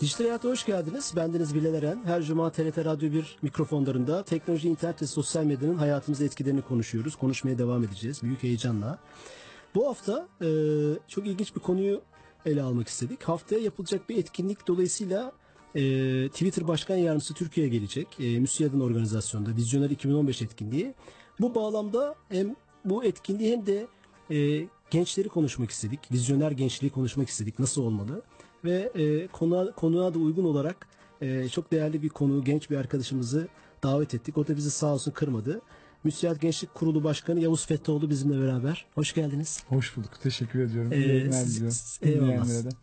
Dijital 0.00 0.24
Hayat'a 0.24 0.48
hoş 0.48 0.66
geldiniz. 0.66 1.12
Bendeniz 1.16 1.54
Bilal 1.54 1.74
Eren. 1.74 2.02
Her 2.04 2.22
cuma 2.22 2.50
TRT 2.50 2.78
Radyo 2.78 3.12
1 3.12 3.36
mikrofonlarında 3.42 4.22
teknoloji, 4.22 4.68
internet 4.68 5.02
ve 5.02 5.06
sosyal 5.06 5.44
medyanın 5.44 5.78
hayatımıza 5.78 6.24
etkilerini 6.24 6.62
konuşuyoruz. 6.62 7.16
Konuşmaya 7.16 7.58
devam 7.58 7.84
edeceğiz 7.84 8.22
büyük 8.22 8.42
heyecanla. 8.42 8.98
Bu 9.74 9.88
hafta 9.88 10.28
e, 10.42 10.48
çok 11.08 11.26
ilginç 11.26 11.56
bir 11.56 11.60
konuyu 11.60 12.00
ele 12.46 12.62
almak 12.62 12.88
istedik. 12.88 13.22
Haftaya 13.22 13.60
yapılacak 13.62 14.08
bir 14.08 14.16
etkinlik 14.16 14.66
dolayısıyla 14.66 15.32
e, 15.74 15.82
Twitter 16.28 16.68
Başkan 16.68 16.96
Yardımcısı 16.96 17.34
Türkiye'ye 17.34 17.72
gelecek. 17.72 18.08
E, 18.20 18.40
MÜSİAD'ın 18.40 18.80
organizasyonunda 18.80 19.56
Vizyoner 19.56 19.90
2015 19.90 20.42
etkinliği. 20.42 20.94
Bu 21.40 21.54
bağlamda 21.54 22.14
hem 22.28 22.56
bu 22.84 23.04
etkinliği 23.04 23.52
hem 23.52 23.66
de 23.66 23.86
e, 24.30 24.66
gençleri 24.90 25.28
konuşmak 25.28 25.70
istedik. 25.70 26.12
Vizyoner 26.12 26.50
gençliği 26.50 26.92
konuşmak 26.92 27.28
istedik. 27.28 27.58
Nasıl 27.58 27.82
olmalı? 27.82 28.22
Ve 28.64 28.90
e, 28.94 29.26
konuğa, 29.26 29.72
konuğa 29.72 30.14
da 30.14 30.18
uygun 30.18 30.44
olarak 30.44 30.86
e, 31.20 31.48
çok 31.48 31.72
değerli 31.72 32.02
bir 32.02 32.08
konu, 32.08 32.44
genç 32.44 32.70
bir 32.70 32.76
arkadaşımızı 32.76 33.48
davet 33.82 34.14
ettik. 34.14 34.38
O 34.38 34.46
da 34.46 34.56
bizi 34.56 34.70
sağ 34.70 34.94
olsun 34.94 35.12
kırmadı. 35.12 35.60
Müsiyat 36.04 36.40
Gençlik 36.40 36.74
Kurulu 36.74 37.04
Başkanı 37.04 37.40
Yavuz 37.40 37.66
Fettioğlu 37.66 38.10
bizimle 38.10 38.40
beraber. 38.46 38.86
Hoş 38.94 39.14
geldiniz. 39.14 39.62
Hoş 39.68 39.96
bulduk. 39.96 40.10
Teşekkür 40.22 40.60
ediyorum. 40.60 40.92
Ee, 40.92 41.32
siz- 41.32 41.98
eyvallah. 42.02 42.38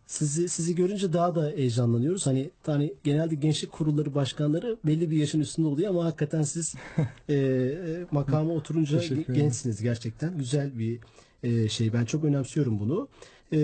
Sizi 0.07 0.49
sizi 0.49 0.75
görünce 0.75 1.13
daha 1.13 1.35
da 1.35 1.51
heyecanlanıyoruz. 1.55 2.27
Hani 2.27 2.51
hani 2.65 2.93
genelde 3.03 3.35
gençlik 3.35 3.71
kurulları 3.71 4.15
başkanları 4.15 4.77
belli 4.85 5.11
bir 5.11 5.17
yaşın 5.17 5.39
üstünde 5.39 5.67
oluyor 5.67 5.89
ama 5.89 6.05
hakikaten 6.05 6.41
siz 6.41 6.75
e, 7.29 7.33
e, 7.35 8.05
makama 8.11 8.53
oturunca 8.53 8.97
gençsiniz 9.33 9.81
gerçekten. 9.81 10.37
Güzel 10.37 10.79
bir 10.79 10.99
e, 11.43 11.69
şey. 11.69 11.93
Ben 11.93 12.05
çok 12.05 12.23
önemsiyorum 12.23 12.79
bunu. 12.79 13.07
E, 13.53 13.57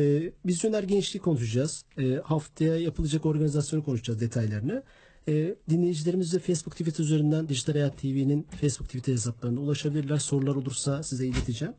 vizyoner 0.45 0.83
gençliği 0.83 1.21
konuşacağız. 1.21 1.85
E, 1.97 2.15
haftaya 2.23 2.77
yapılacak 2.77 3.25
organizasyonu 3.25 3.83
konuşacağız 3.83 4.21
detaylarını. 4.21 4.83
E, 5.27 5.55
dinleyicilerimiz 5.69 6.33
de 6.33 6.39
Facebook 6.39 6.71
Twitter 6.71 7.03
üzerinden 7.03 7.49
Dijital 7.49 7.73
Hayat 7.73 7.97
TV'nin 7.97 8.47
Facebook 8.61 8.87
Twitter 8.87 9.13
hesaplarına 9.13 9.59
ulaşabilirler. 9.59 10.17
Sorular 10.17 10.55
olursa 10.55 11.03
size 11.03 11.27
ileteceğim. 11.27 11.73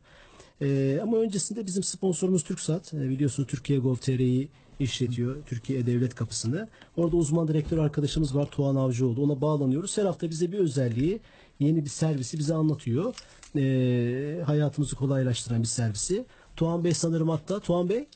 Ee, 0.61 0.99
ama 1.03 1.17
öncesinde 1.17 1.65
bizim 1.65 1.83
sponsorumuz 1.83 2.43
TürkSat. 2.43 2.93
Ee, 2.93 3.09
biliyorsunuz 3.09 3.49
Türkiye 3.49 3.79
Gov.tr'yi 3.79 4.49
işletiyor. 4.79 5.43
Türkiye 5.45 5.85
Devlet 5.85 6.15
Kapısı'nı. 6.15 6.67
Orada 6.97 7.15
uzman 7.15 7.47
direktör 7.47 7.77
arkadaşımız 7.77 8.35
var 8.35 8.45
Tuğan 8.45 8.75
Avcıoğlu. 8.75 9.23
Ona 9.23 9.41
bağlanıyoruz. 9.41 9.97
Her 9.97 10.05
hafta 10.05 10.29
bize 10.29 10.51
bir 10.51 10.59
özelliği, 10.59 11.19
yeni 11.59 11.85
bir 11.85 11.89
servisi 11.89 12.39
bize 12.39 12.53
anlatıyor. 12.53 13.15
Ee, 13.55 14.43
hayatımızı 14.45 14.95
kolaylaştıran 14.95 15.61
bir 15.61 15.67
servisi. 15.67 16.25
Tuğan 16.55 16.83
Bey 16.83 16.93
sanırım 16.93 17.29
hatta. 17.29 17.59
Tuğan 17.59 17.89
Bey 17.89 18.07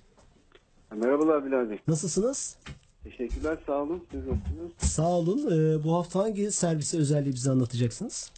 Merhabalar 0.95 1.45
Bilal 1.45 1.69
Bey. 1.69 1.80
nasılsınız? 1.88 2.57
Teşekkürler 3.03 3.58
sağ 3.65 3.81
olun. 3.83 4.03
Siz 4.11 4.20
nasılsınız? 4.27 4.71
Sağ 4.77 5.09
olun. 5.17 5.39
Ee, 5.52 5.83
bu 5.83 5.93
hafta 5.93 6.20
hangi 6.20 6.52
servisi 6.52 6.98
özelliği 6.98 7.33
bize 7.33 7.52
anlatacaksınız? 7.52 8.31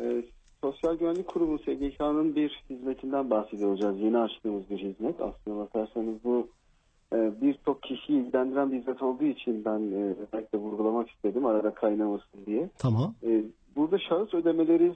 Ee, 0.00 0.22
Sosyal 0.60 0.94
Güvenlik 0.94 1.26
Kurumu 1.28 1.58
SGK'nın 1.58 2.36
bir 2.36 2.64
hizmetinden 2.70 3.30
bahsediyor 3.30 3.70
olacağız. 3.70 4.00
Yeni 4.00 4.18
açtığımız 4.18 4.70
bir 4.70 4.78
hizmet. 4.78 5.20
Aslına 5.20 5.56
bakarsanız 5.58 6.14
bu 6.24 6.48
e, 7.14 7.32
birçok 7.42 7.82
kişiyi 7.82 8.20
ilgilendiren 8.20 8.72
bir 8.72 8.78
hizmet 8.80 9.02
olduğu 9.02 9.24
için 9.24 9.64
ben 9.64 9.80
e, 9.80 10.14
özellikle 10.26 10.58
vurgulamak 10.58 11.10
istedim 11.10 11.46
arada 11.46 11.74
kaynamasın 11.74 12.46
diye. 12.46 12.70
Tamam. 12.78 13.14
E, 13.26 13.44
burada 13.76 13.98
şahıs 13.98 14.34
ödemeleri 14.34 14.92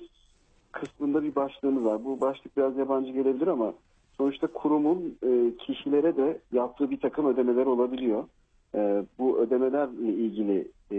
kısmında 0.72 1.22
bir 1.22 1.34
başlığımız 1.34 1.84
var. 1.84 2.04
Bu 2.04 2.20
başlık 2.20 2.56
biraz 2.56 2.76
yabancı 2.76 3.12
gelebilir 3.12 3.46
ama 3.46 3.74
sonuçta 4.18 4.46
kurumun 4.46 5.18
e, 5.22 5.56
kişilere 5.56 6.16
de 6.16 6.38
yaptığı 6.52 6.90
bir 6.90 7.00
takım 7.00 7.26
ödemeler 7.26 7.66
olabiliyor. 7.66 8.24
E, 8.74 9.02
bu 9.18 9.38
ödemelerle 9.38 10.12
ilgili 10.12 10.68
e, 10.92 10.98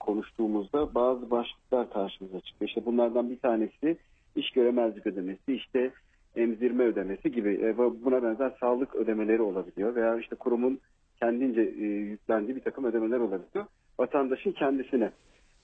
konuştuğumuzda 0.00 0.94
bazı 0.94 1.30
başlıklar 1.30 1.90
karşımıza 1.90 2.40
çıkıyor. 2.40 2.68
İşte 2.68 2.86
bunlardan 2.86 3.30
bir 3.30 3.38
tanesi 3.38 3.96
iş 4.36 4.50
göremezlik 4.50 5.06
ödemesi, 5.06 5.54
işte 5.54 5.90
emzirme 6.36 6.84
ödemesi 6.84 7.32
gibi 7.32 7.60
e, 7.62 7.78
buna 7.78 8.22
benzer 8.22 8.52
sağlık 8.60 8.94
ödemeleri 8.94 9.42
olabiliyor 9.42 9.94
veya 9.94 10.18
işte 10.18 10.36
kurumun 10.36 10.78
kendince 11.20 11.60
e, 11.60 11.84
yüklendiği 11.84 12.56
bir 12.56 12.62
takım 12.62 12.84
ödemeler 12.84 13.18
olabiliyor. 13.18 13.66
Vatandaşın 13.98 14.52
kendisine. 14.52 15.10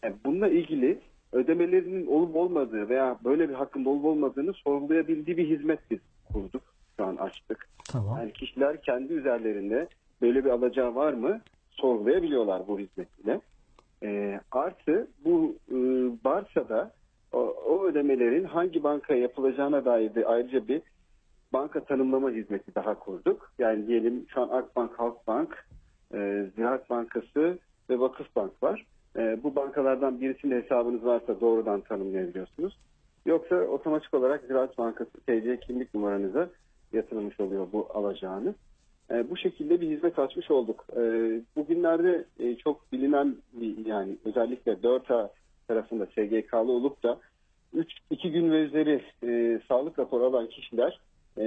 Yani 0.03 0.15
bununla 0.25 0.49
ilgili 0.49 0.99
ödemelerinin 1.32 2.06
olup 2.06 2.37
olmadığı 2.37 2.88
veya 2.88 3.19
böyle 3.25 3.49
bir 3.49 3.55
hakkın 3.55 3.84
olup 3.84 4.05
olmadığını 4.05 4.53
sorgulayabildiği 4.53 5.37
bir 5.37 5.49
hizmet 5.49 5.78
biz 5.91 5.99
kurduk. 6.32 6.62
Şu 6.98 7.06
an 7.06 7.16
açtık. 7.16 7.69
Tamam. 7.92 8.19
Yani 8.19 8.32
kişiler 8.32 8.82
kendi 8.82 9.12
üzerlerinde 9.12 9.88
böyle 10.22 10.44
bir 10.44 10.50
alacağı 10.50 10.94
var 10.94 11.12
mı 11.12 11.41
sorgulayabiliyorlar 11.70 12.69
bu 12.69 12.78
hizmetiyle. 12.78 13.41
Ee, 14.03 14.41
artı 14.53 15.08
bu 15.25 15.54
e, 15.70 15.76
varsa 16.25 16.69
da 16.69 16.91
o, 17.32 17.38
o 17.66 17.84
ödemelerin 17.84 18.44
hangi 18.44 18.82
bankaya 18.82 19.20
yapılacağına 19.20 19.84
dair 19.84 20.14
de 20.14 20.26
ayrıca 20.26 20.69
bir 20.69 20.82
banka 21.53 21.84
tanımlama 21.84 22.31
hizmeti 22.31 22.75
daha 22.75 22.98
kurduk. 22.98 23.53
Yani 23.58 23.87
diyelim 23.87 24.26
şu 24.28 24.41
an 24.41 24.48
Akbank, 24.48 24.98
Halkbank, 24.98 25.66
e, 26.14 26.47
Ziraat 26.56 26.91
Bankası 26.91 27.58
ve 27.91 28.00
Vakıfbank 28.00 28.62
var. 28.62 28.87
E, 29.16 29.42
bu 29.42 29.56
bankalardan 29.56 30.20
birisinin 30.20 30.62
hesabınız 30.62 31.04
varsa 31.04 31.41
doğrudan 31.41 31.81
tanımlayabiliyorsunuz. 31.81 32.78
Yoksa 33.26 33.56
otomatik 33.56 34.14
olarak 34.14 34.44
Ziraat 34.44 34.78
Bankası 34.78 35.10
TC 35.26 35.60
kimlik 35.60 35.94
numaranıza 35.94 36.48
yatırılmış 36.93 37.41
oluyor 37.41 37.66
bu 37.72 37.88
alacağınız. 37.94 38.54
E, 39.10 39.31
bu 39.31 39.37
şekilde 39.37 39.81
bir 39.81 39.91
hizmet 39.91 40.19
açmış 40.19 40.50
olduk. 40.50 40.84
E, 40.97 41.00
bugünlerde 41.56 42.25
e, 42.41 42.56
çok 42.56 42.93
bilinen 42.93 43.37
bir 43.53 43.87
yani 43.87 44.16
özellikle 44.25 44.72
4A 44.72 45.28
tarafında 45.69 46.06
SGK'lı 46.06 46.72
olup 46.72 47.03
da 47.03 47.19
3 47.75 47.93
2 48.10 48.31
gün 48.31 48.50
ve 48.53 48.62
üzeri 48.62 49.03
e, 49.22 49.60
sağlık 49.69 49.99
raporu 49.99 50.25
alan 50.25 50.47
kişiler 50.47 51.00
e, 51.38 51.44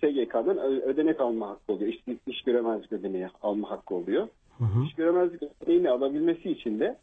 SGK'dan 0.00 0.58
ödenek 0.58 1.20
alma 1.20 1.48
hakkı 1.48 1.72
oluyor. 1.72 1.92
İş, 1.92 2.00
iş 2.26 2.42
göremezlik 2.42 2.92
ödeneği 2.92 3.28
alma 3.42 3.70
hakkı 3.70 3.94
oluyor. 3.94 4.28
Hı 4.58 4.64
hı. 4.64 4.84
İş 4.84 4.94
göremezlik 4.94 5.42
ödeneğini 5.42 5.90
alabilmesi 5.90 6.50
için 6.50 6.80
de 6.80 6.98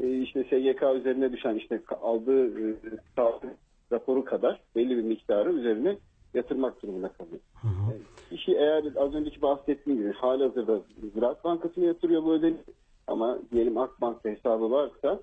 e, 0.00 0.18
işte 0.18 0.44
SGK 0.44 0.82
üzerine 1.00 1.32
düşen 1.32 1.54
işte 1.54 1.80
aldığı 2.02 2.70
e, 2.70 2.74
sağlık 3.16 3.44
raporu 3.92 4.24
kadar 4.24 4.60
belli 4.76 4.96
bir 4.96 5.02
miktarı 5.02 5.52
üzerine 5.52 5.96
yatırmak 6.34 6.82
durumunda 6.82 7.08
kalıyor. 7.08 7.40
Hı 7.62 7.68
hı. 7.68 7.98
Kişi 8.30 8.52
eğer 8.52 8.84
az 8.96 9.14
önceki 9.14 9.42
bahsettiğim 9.42 9.98
gibi 9.98 10.12
halihazırda 10.12 10.80
Ziraat 11.14 11.44
Bankası'na 11.44 11.84
yatırıyor 11.84 12.24
bu 12.24 12.32
ödeneği 12.32 12.64
ama 13.06 13.38
diyelim 13.52 13.78
Akbank'ta 13.78 14.30
hesabı 14.30 14.70
varsa 14.70 15.20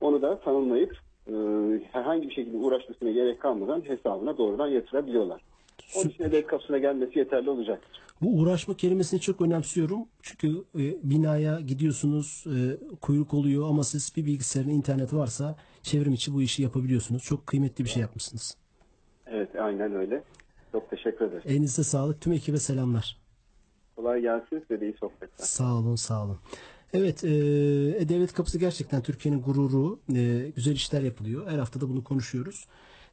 onu 0.00 0.22
da 0.22 0.40
tanımlayıp 0.40 0.98
e, 1.26 1.32
herhangi 1.92 2.28
bir 2.28 2.34
şekilde 2.34 2.56
uğraşmasına 2.56 3.10
gerek 3.10 3.40
kalmadan 3.40 3.82
hesabına 3.88 4.38
doğrudan 4.38 4.68
yatırabiliyorlar. 4.68 5.40
Onun 5.96 6.08
için 6.08 6.24
hedef 6.24 6.46
kapısına 6.46 6.78
gelmesi 6.78 7.18
yeterli 7.18 7.50
olacaktır. 7.50 8.00
Bu 8.22 8.40
uğraşma 8.40 8.76
kelimesini 8.76 9.20
çok 9.20 9.40
önemsiyorum. 9.40 9.98
Çünkü 10.22 10.48
e, 10.74 10.80
binaya 11.10 11.60
gidiyorsunuz, 11.60 12.44
e, 12.46 12.76
kuyruk 12.96 13.34
oluyor 13.34 13.68
ama 13.68 13.84
siz 13.84 14.12
bir 14.16 14.26
bilgisayarın 14.26 14.70
interneti 14.70 15.16
varsa 15.16 15.56
çevrim 15.82 16.12
içi 16.12 16.34
bu 16.34 16.42
işi 16.42 16.62
yapabiliyorsunuz. 16.62 17.22
Çok 17.22 17.46
kıymetli 17.46 17.84
bir 17.84 17.88
şey 17.88 18.00
yapmışsınız. 18.02 18.56
Evet 19.26 19.56
aynen 19.60 19.94
öyle. 19.94 20.22
Çok 20.72 20.90
teşekkür 20.90 21.24
ederiz. 21.24 21.42
Elinize 21.46 21.84
sağlık. 21.84 22.20
Tüm 22.20 22.32
ekibe 22.32 22.58
selamlar. 22.58 23.16
Kolay 23.96 24.20
gelsin 24.20 24.64
size 24.68 24.80
de 24.80 24.86
iyi 24.86 24.96
sohbetler. 25.00 25.44
Sağ 25.46 25.74
olun, 25.74 25.96
sağ 25.96 26.24
olun. 26.24 26.38
Evet, 26.92 27.24
e, 27.24 27.28
Devlet 28.08 28.32
Kapısı 28.32 28.58
gerçekten 28.58 29.02
Türkiye'nin 29.02 29.42
gururu. 29.42 30.00
E, 30.14 30.52
güzel 30.56 30.72
işler 30.72 31.02
yapılıyor. 31.02 31.50
Her 31.50 31.58
hafta 31.58 31.80
da 31.80 31.88
bunu 31.88 32.04
konuşuyoruz. 32.04 32.66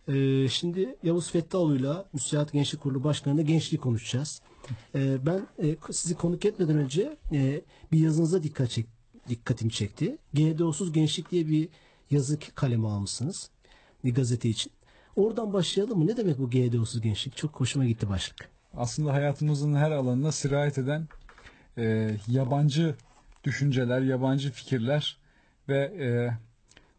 E, 0.07 0.47
şimdi 0.47 0.95
Yavuz 1.03 1.31
Fettaoğlu'yla 1.31 2.05
Müsiat 2.13 2.51
Gençlik 2.51 2.81
Kurulu 2.81 3.03
Başkanı'na 3.03 3.41
gençliği 3.41 3.81
konuşacağız. 3.81 4.41
E, 4.95 5.25
ben 5.25 5.47
e, 5.63 5.75
sizi 5.91 6.15
konuk 6.15 6.45
etmeden 6.45 6.77
önce 6.77 7.17
e, 7.31 7.61
bir 7.91 7.99
yazınıza 7.99 8.43
dikkat 8.43 8.69
çek, 8.69 8.85
dikkatimi 9.29 9.71
çekti. 9.71 10.17
GDO'suz 10.33 10.91
gençlik 10.93 11.31
diye 11.31 11.47
bir 11.47 11.69
yazı 12.11 12.39
kaleme 12.55 12.87
almışsınız. 12.87 13.49
Bir 14.03 14.15
gazete 14.15 14.49
için. 14.49 14.71
Oradan 15.15 15.53
başlayalım 15.53 15.99
mı? 15.99 16.07
Ne 16.07 16.17
demek 16.17 16.39
bu 16.39 16.49
GDO'suz 16.49 17.01
gençlik? 17.01 17.37
Çok 17.37 17.59
hoşuma 17.59 17.85
gitti 17.85 18.09
başlık. 18.09 18.49
Aslında 18.73 19.13
hayatımızın 19.13 19.75
her 19.75 19.91
alanına 19.91 20.31
sirayet 20.31 20.77
eden 20.77 21.07
e, 21.77 22.15
yabancı 22.27 22.95
düşünceler, 23.43 24.01
yabancı 24.01 24.51
fikirler 24.51 25.17
ve 25.69 25.77
e, 25.77 26.07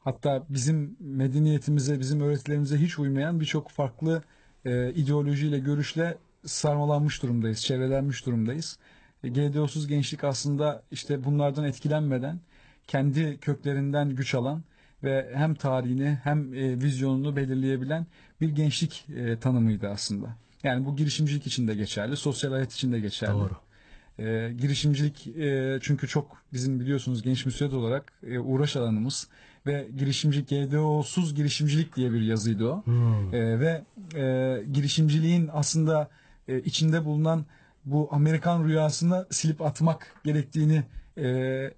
hatta 0.00 0.42
bizim 0.48 0.96
medeniyetimize, 1.00 2.00
bizim 2.00 2.20
öğretilerimize 2.20 2.76
hiç 2.76 2.98
uymayan 2.98 3.40
birçok 3.40 3.70
farklı 3.70 4.22
e, 4.64 4.92
ideolojiyle, 4.92 5.58
görüşle 5.58 6.16
sarmalanmış 6.44 7.22
durumdayız, 7.22 7.62
çevrelenmiş 7.62 8.26
durumdayız. 8.26 8.78
E, 9.24 9.28
GDO'suz 9.28 9.86
gençlik 9.86 10.24
aslında 10.24 10.82
işte 10.90 11.24
bunlardan 11.24 11.64
etkilenmeden 11.64 12.40
kendi 12.86 13.38
köklerinden 13.38 14.10
güç 14.10 14.34
alan 14.34 14.62
ve 15.04 15.31
hem 15.34 15.54
tarihini 15.54 16.19
hem 16.25 16.54
e, 16.54 16.82
vizyonunu 16.82 17.37
belirleyebilen 17.37 18.06
bir 18.40 18.48
gençlik 18.48 19.06
e, 19.16 19.38
tanımıydı 19.38 19.88
aslında. 19.88 20.37
Yani 20.62 20.87
bu 20.87 20.96
girişimcilik 20.96 21.46
için 21.46 21.69
de 21.69 21.75
geçerli, 21.75 22.16
sosyal 22.16 22.52
hayat 22.52 22.72
için 22.72 22.93
de 22.93 23.00
geçerli. 23.00 23.32
Doğru. 23.32 23.56
E, 24.19 24.52
girişimcilik 24.58 25.26
e, 25.26 25.78
çünkü 25.82 26.08
çok 26.08 26.43
bizim 26.52 26.81
biliyorsunuz 26.81 27.22
genç 27.22 27.46
müsait 27.46 27.72
olarak 27.72 28.12
e, 28.26 28.38
uğraş 28.38 28.76
alanımız 28.76 29.28
ve 29.66 29.88
girişimcilik 29.98 30.48
GDO'suz 30.48 31.34
girişimcilik 31.34 31.96
diye 31.96 32.12
bir 32.12 32.20
yazıydı 32.20 32.69
o. 32.69 32.87
Hmm. 32.87 33.34
E, 33.34 33.60
ve 33.60 33.84
e, 34.14 34.64
girişimciliğin 34.72 35.50
aslında 35.52 36.08
e, 36.48 36.60
içinde 36.60 37.04
bulunan 37.04 37.44
bu 37.84 38.08
Amerikan 38.12 38.64
rüyasını 38.64 39.26
silip 39.31 39.62
atmak 39.62 40.14
gerektiğini 40.25 40.82
e, 41.19 41.25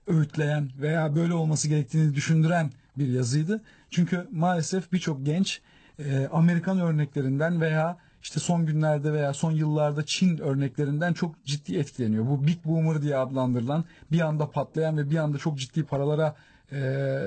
öğütleyen 0.06 0.70
veya 0.80 1.16
böyle 1.16 1.34
olması 1.34 1.68
gerektiğini 1.68 2.14
düşündüren 2.14 2.70
bir 2.98 3.08
yazıydı. 3.08 3.62
Çünkü 3.90 4.28
maalesef 4.30 4.92
birçok 4.92 5.26
genç 5.26 5.60
e, 5.98 6.28
Amerikan 6.32 6.80
örneklerinden 6.80 7.60
veya 7.60 7.98
işte 8.22 8.40
son 8.40 8.66
günlerde 8.66 9.12
veya 9.12 9.34
son 9.34 9.52
yıllarda 9.52 10.06
Çin 10.06 10.38
örneklerinden 10.38 11.12
çok 11.12 11.44
ciddi 11.44 11.76
etkileniyor. 11.76 12.26
Bu 12.26 12.46
Big 12.46 12.64
Boomer 12.64 13.02
diye 13.02 13.16
adlandırılan 13.16 13.84
bir 14.12 14.20
anda 14.20 14.50
patlayan 14.50 14.98
ve 14.98 15.10
bir 15.10 15.16
anda 15.16 15.38
çok 15.38 15.58
ciddi 15.58 15.84
paralara 15.84 16.36
e, 16.72 17.18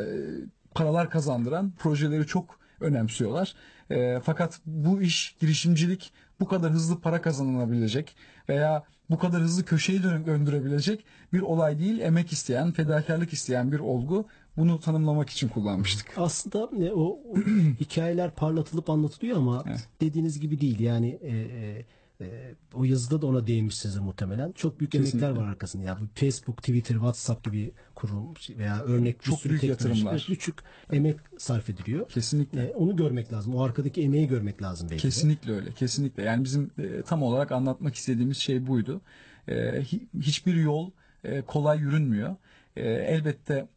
paralar 0.73 1.09
kazandıran 1.09 1.71
projeleri 1.79 2.27
çok 2.27 2.59
önemsiyorlar. 2.79 3.53
E, 3.89 4.19
fakat 4.23 4.59
bu 4.65 5.01
iş 5.01 5.35
girişimcilik 5.39 6.13
bu 6.39 6.47
kadar 6.47 6.71
hızlı 6.71 7.01
para 7.01 7.21
kazanılabilecek 7.21 8.15
veya 8.49 8.83
bu 9.09 9.19
kadar 9.19 9.41
hızlı 9.41 9.65
köşeyi 9.65 10.03
dön- 10.03 10.25
döndürebilecek 10.25 11.05
bir 11.33 11.41
olay 11.41 11.79
değil. 11.79 11.99
Emek 11.99 12.31
isteyen, 12.31 12.71
fedakarlık 12.71 13.33
isteyen 13.33 13.71
bir 13.71 13.79
olgu. 13.79 14.27
Bunu 14.57 14.79
tanımlamak 14.79 15.29
için 15.29 15.47
kullanmıştık. 15.47 16.13
Aslında 16.17 16.85
e, 16.85 16.91
o, 16.91 17.01
o 17.03 17.35
hikayeler 17.79 18.31
parlatılıp 18.31 18.89
anlatılıyor 18.89 19.37
ama 19.37 19.63
Evet. 19.67 19.87
dediğiniz 20.01 20.39
gibi 20.39 20.61
değil. 20.61 20.79
Yani 20.79 21.19
e, 21.21 21.29
e, 21.37 21.85
e, 22.21 22.55
o 22.73 22.83
yazıda 22.83 23.21
da 23.21 23.27
ona 23.27 23.47
değinmişsiniz 23.47 23.97
muhtemelen. 23.97 24.51
Çok 24.51 24.79
büyük 24.79 24.91
Kesinlikle. 24.91 25.27
emekler 25.27 25.43
var 25.43 25.47
arkasında. 25.49 25.83
Yani 25.83 26.07
Facebook, 26.15 26.57
Twitter, 26.57 26.93
WhatsApp 26.95 27.45
gibi 27.45 27.71
kurum 27.95 28.33
veya 28.57 28.81
örnek 28.83 29.23
Çok 29.23 29.45
büyük 29.45 29.63
yatırımlar. 29.63 30.11
Evet, 30.11 30.23
Küçük 30.25 30.55
emek 30.91 31.19
sarf 31.37 31.69
ediliyor. 31.69 32.09
Kesinlikle. 32.09 32.63
E, 32.63 32.73
onu 32.73 32.95
görmek 32.95 33.33
lazım. 33.33 33.55
O 33.55 33.63
arkadaki 33.63 34.01
emeği 34.01 34.27
görmek 34.27 34.61
lazım 34.61 34.89
belki 34.91 35.03
de. 35.03 35.07
Kesinlikle 35.07 35.51
öyle. 35.51 35.71
Kesinlikle. 35.71 36.23
Yani 36.23 36.43
bizim 36.43 36.71
e, 36.79 37.01
tam 37.01 37.23
olarak 37.23 37.51
anlatmak 37.51 37.95
istediğimiz 37.95 38.37
şey 38.37 38.67
buydu. 38.67 39.01
E, 39.47 39.53
hi- 39.81 40.07
hiçbir 40.21 40.55
yol 40.55 40.91
e, 41.23 41.41
kolay 41.41 41.79
yürünmüyor. 41.79 42.35
E, 42.75 42.89
elbette 42.89 43.67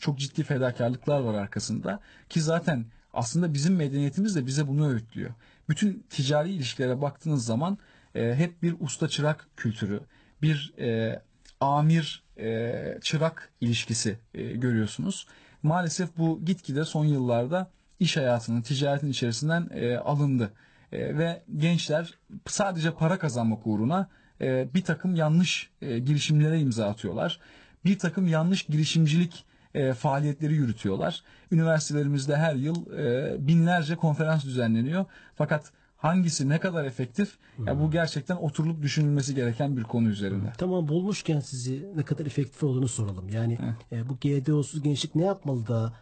çok 0.00 0.18
ciddi 0.18 0.42
fedakarlıklar 0.42 1.20
var 1.20 1.34
arkasında 1.34 2.00
ki 2.28 2.40
zaten 2.40 2.84
aslında 3.12 3.54
bizim 3.54 3.76
medeniyetimiz 3.76 4.36
de 4.36 4.46
bize 4.46 4.68
bunu 4.68 4.90
öğütlüyor. 4.90 5.30
Bütün 5.68 6.06
ticari 6.10 6.52
ilişkilere 6.52 7.00
baktığınız 7.00 7.44
zaman 7.44 7.78
e, 8.14 8.34
hep 8.34 8.62
bir 8.62 8.74
usta 8.80 9.08
çırak 9.08 9.48
kültürü, 9.56 10.00
bir 10.42 10.74
e, 10.78 11.22
amir 11.60 12.24
e, 12.38 12.98
çırak 13.02 13.52
ilişkisi 13.60 14.18
e, 14.34 14.42
görüyorsunuz. 14.42 15.26
Maalesef 15.62 16.16
bu 16.18 16.44
gitgide 16.44 16.84
son 16.84 17.04
yıllarda 17.04 17.70
iş 18.00 18.16
hayatının, 18.16 18.62
ticaretin 18.62 19.10
içerisinden 19.10 19.68
e, 19.74 19.96
alındı. 19.96 20.52
E, 20.92 21.18
ve 21.18 21.42
gençler 21.56 22.14
sadece 22.46 22.94
para 22.94 23.18
kazanmak 23.18 23.66
uğruna 23.66 24.08
e, 24.40 24.68
bir 24.74 24.82
takım 24.82 25.14
yanlış 25.14 25.70
e, 25.82 25.98
girişimlere 25.98 26.60
imza 26.60 26.88
atıyorlar. 26.88 27.40
Bir 27.84 27.98
takım 27.98 28.28
yanlış 28.28 28.62
girişimcilik 28.62 29.44
e, 29.78 29.94
faaliyetleri 29.94 30.54
yürütüyorlar. 30.54 31.22
Üniversitelerimizde 31.52 32.36
her 32.36 32.54
yıl 32.54 32.92
e, 32.92 33.36
binlerce 33.46 33.96
konferans 33.96 34.44
düzenleniyor. 34.44 35.04
Fakat 35.34 35.72
hangisi 35.96 36.48
ne 36.48 36.60
kadar 36.60 36.84
efektif? 36.84 37.38
Ya 37.66 37.80
bu 37.80 37.90
gerçekten 37.90 38.36
oturulup 38.36 38.82
düşünülmesi 38.82 39.34
gereken 39.34 39.76
bir 39.76 39.82
konu 39.82 40.08
üzerinde. 40.08 40.52
Tamam 40.58 40.88
bulmuşken 40.88 41.40
sizi 41.40 41.86
ne 41.96 42.02
kadar 42.02 42.26
efektif 42.26 42.62
olduğunu 42.62 42.88
soralım. 42.88 43.28
Yani 43.28 43.58
e, 43.92 44.08
bu 44.08 44.16
GDO'suz 44.16 44.82
gençlik 44.82 45.14
ne 45.14 45.24
yapmalı 45.24 45.66
da 45.66 45.92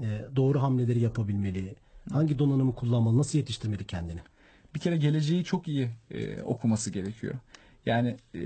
e, 0.00 0.06
doğru 0.36 0.62
hamleleri 0.62 1.00
yapabilmeli? 1.00 1.74
Hangi 2.12 2.38
donanımı 2.38 2.74
kullanmalı? 2.74 3.18
Nasıl 3.18 3.38
yetiştirmeli 3.38 3.84
kendini? 3.84 4.20
bir 4.76 4.80
kere 4.80 4.96
geleceği 4.96 5.44
çok 5.44 5.68
iyi 5.68 5.88
e, 6.10 6.42
okuması 6.42 6.90
gerekiyor. 6.90 7.34
Yani 7.86 8.16
e, 8.34 8.40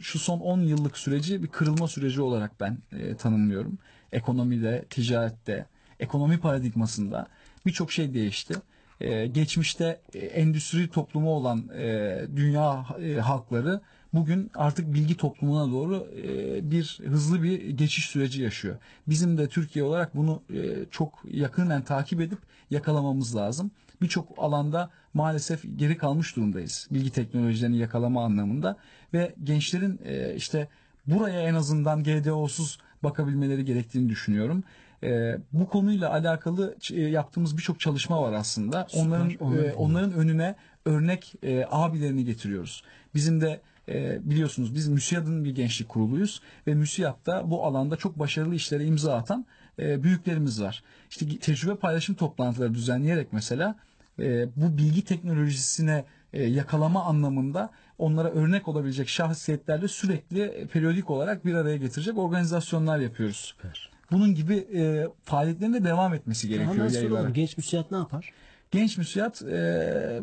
şu 0.00 0.18
son 0.18 0.40
10 0.40 0.60
yıllık 0.60 0.98
süreci 0.98 1.42
bir 1.42 1.48
kırılma 1.48 1.88
süreci 1.88 2.22
olarak 2.22 2.60
ben 2.60 2.78
e, 2.92 3.16
tanımlıyorum. 3.16 3.78
Ekonomide, 4.12 4.84
ticarette, 4.90 5.66
ekonomi 6.00 6.40
paradigmasında 6.40 7.26
birçok 7.66 7.92
şey 7.92 8.14
değişti. 8.14 8.54
E, 9.00 9.26
geçmişte 9.26 10.00
e, 10.14 10.18
endüstri 10.18 10.88
toplumu 10.88 11.30
olan 11.30 11.68
e, 11.78 12.18
dünya 12.36 12.86
e, 13.02 13.14
halkları 13.14 13.80
bugün 14.12 14.50
artık 14.54 14.94
bilgi 14.94 15.16
toplumuna 15.16 15.72
doğru 15.72 16.08
e, 16.16 16.70
bir 16.70 17.00
hızlı 17.04 17.42
bir 17.42 17.70
geçiş 17.70 18.06
süreci 18.06 18.42
yaşıyor. 18.42 18.76
Bizim 19.06 19.38
de 19.38 19.48
Türkiye 19.48 19.84
olarak 19.84 20.16
bunu 20.16 20.42
e, 20.54 20.84
çok 20.90 21.22
yakından 21.30 21.82
takip 21.82 22.20
edip 22.20 22.38
yakalamamız 22.70 23.36
lazım. 23.36 23.70
Birçok 24.02 24.28
alanda 24.38 24.90
maalesef 25.14 25.62
geri 25.76 25.96
kalmış 25.96 26.36
durumdayız. 26.36 26.88
Bilgi 26.90 27.10
teknolojilerini 27.10 27.78
yakalama 27.78 28.24
anlamında 28.24 28.76
ve 29.14 29.34
gençlerin 29.44 30.00
e, 30.04 30.34
işte 30.34 30.68
buraya 31.06 31.40
en 31.40 31.54
azından 31.54 32.04
GDO'suz 32.04 32.78
bakabilmeleri 33.02 33.64
gerektiğini 33.64 34.08
düşünüyorum. 34.08 34.64
E, 35.02 35.38
bu 35.52 35.68
konuyla 35.68 36.12
alakalı 36.12 36.76
e, 36.92 37.00
yaptığımız 37.00 37.56
birçok 37.56 37.80
çalışma 37.80 38.22
var 38.22 38.32
aslında. 38.32 38.86
Süper, 38.88 39.06
Onların 39.06 39.34
onları 39.40 39.66
e, 39.66 39.72
onların 39.72 40.12
önüne 40.12 40.54
örnek 40.84 41.34
e, 41.42 41.66
abilerini 41.70 42.24
getiriyoruz. 42.24 42.82
Bizim 43.14 43.40
de 43.40 43.60
e, 43.88 44.18
biliyorsunuz 44.30 44.74
biz 44.74 44.88
MÜSİAD'ın 44.88 45.44
bir 45.44 45.54
gençlik 45.54 45.88
kuruluyuz 45.88 46.40
ve 46.66 46.74
MÜSİAD'da 46.74 47.50
bu 47.50 47.66
alanda 47.66 47.96
çok 47.96 48.18
başarılı 48.18 48.54
işlere 48.54 48.84
imza 48.84 49.16
atan 49.16 49.46
e, 49.78 50.02
büyüklerimiz 50.02 50.62
var. 50.62 50.82
İşte 51.10 51.38
tecrübe 51.38 51.74
paylaşım 51.74 52.14
toplantıları 52.14 52.74
düzenleyerek 52.74 53.32
mesela 53.32 53.76
bu 54.56 54.78
bilgi 54.78 55.04
teknolojisine 55.04 56.04
e, 56.32 56.42
yakalama 56.42 57.04
anlamında 57.04 57.70
onlara 57.98 58.30
örnek 58.30 58.68
olabilecek 58.68 59.08
şahsiyetlerle 59.08 59.88
sürekli 59.88 60.42
e, 60.42 60.66
periyodik 60.66 61.10
olarak 61.10 61.44
bir 61.44 61.54
araya 61.54 61.76
getirecek 61.76 62.18
organizasyonlar 62.18 62.98
yapıyoruz. 62.98 63.36
Süper. 63.36 63.90
Bunun 64.10 64.34
gibi 64.34 64.54
e, 64.54 65.06
faaliyetlerin 65.22 65.74
de 65.74 65.84
devam 65.84 66.14
etmesi 66.14 66.48
gerekiyor 66.48 66.74
Hemen 66.74 66.88
soralım. 66.88 67.32
Genç 67.32 67.56
müsiyat 67.56 67.90
ne 67.90 67.96
yapar? 67.96 68.32
Genç 68.70 68.98
Müsiyat 68.98 69.42
e, 69.42 70.20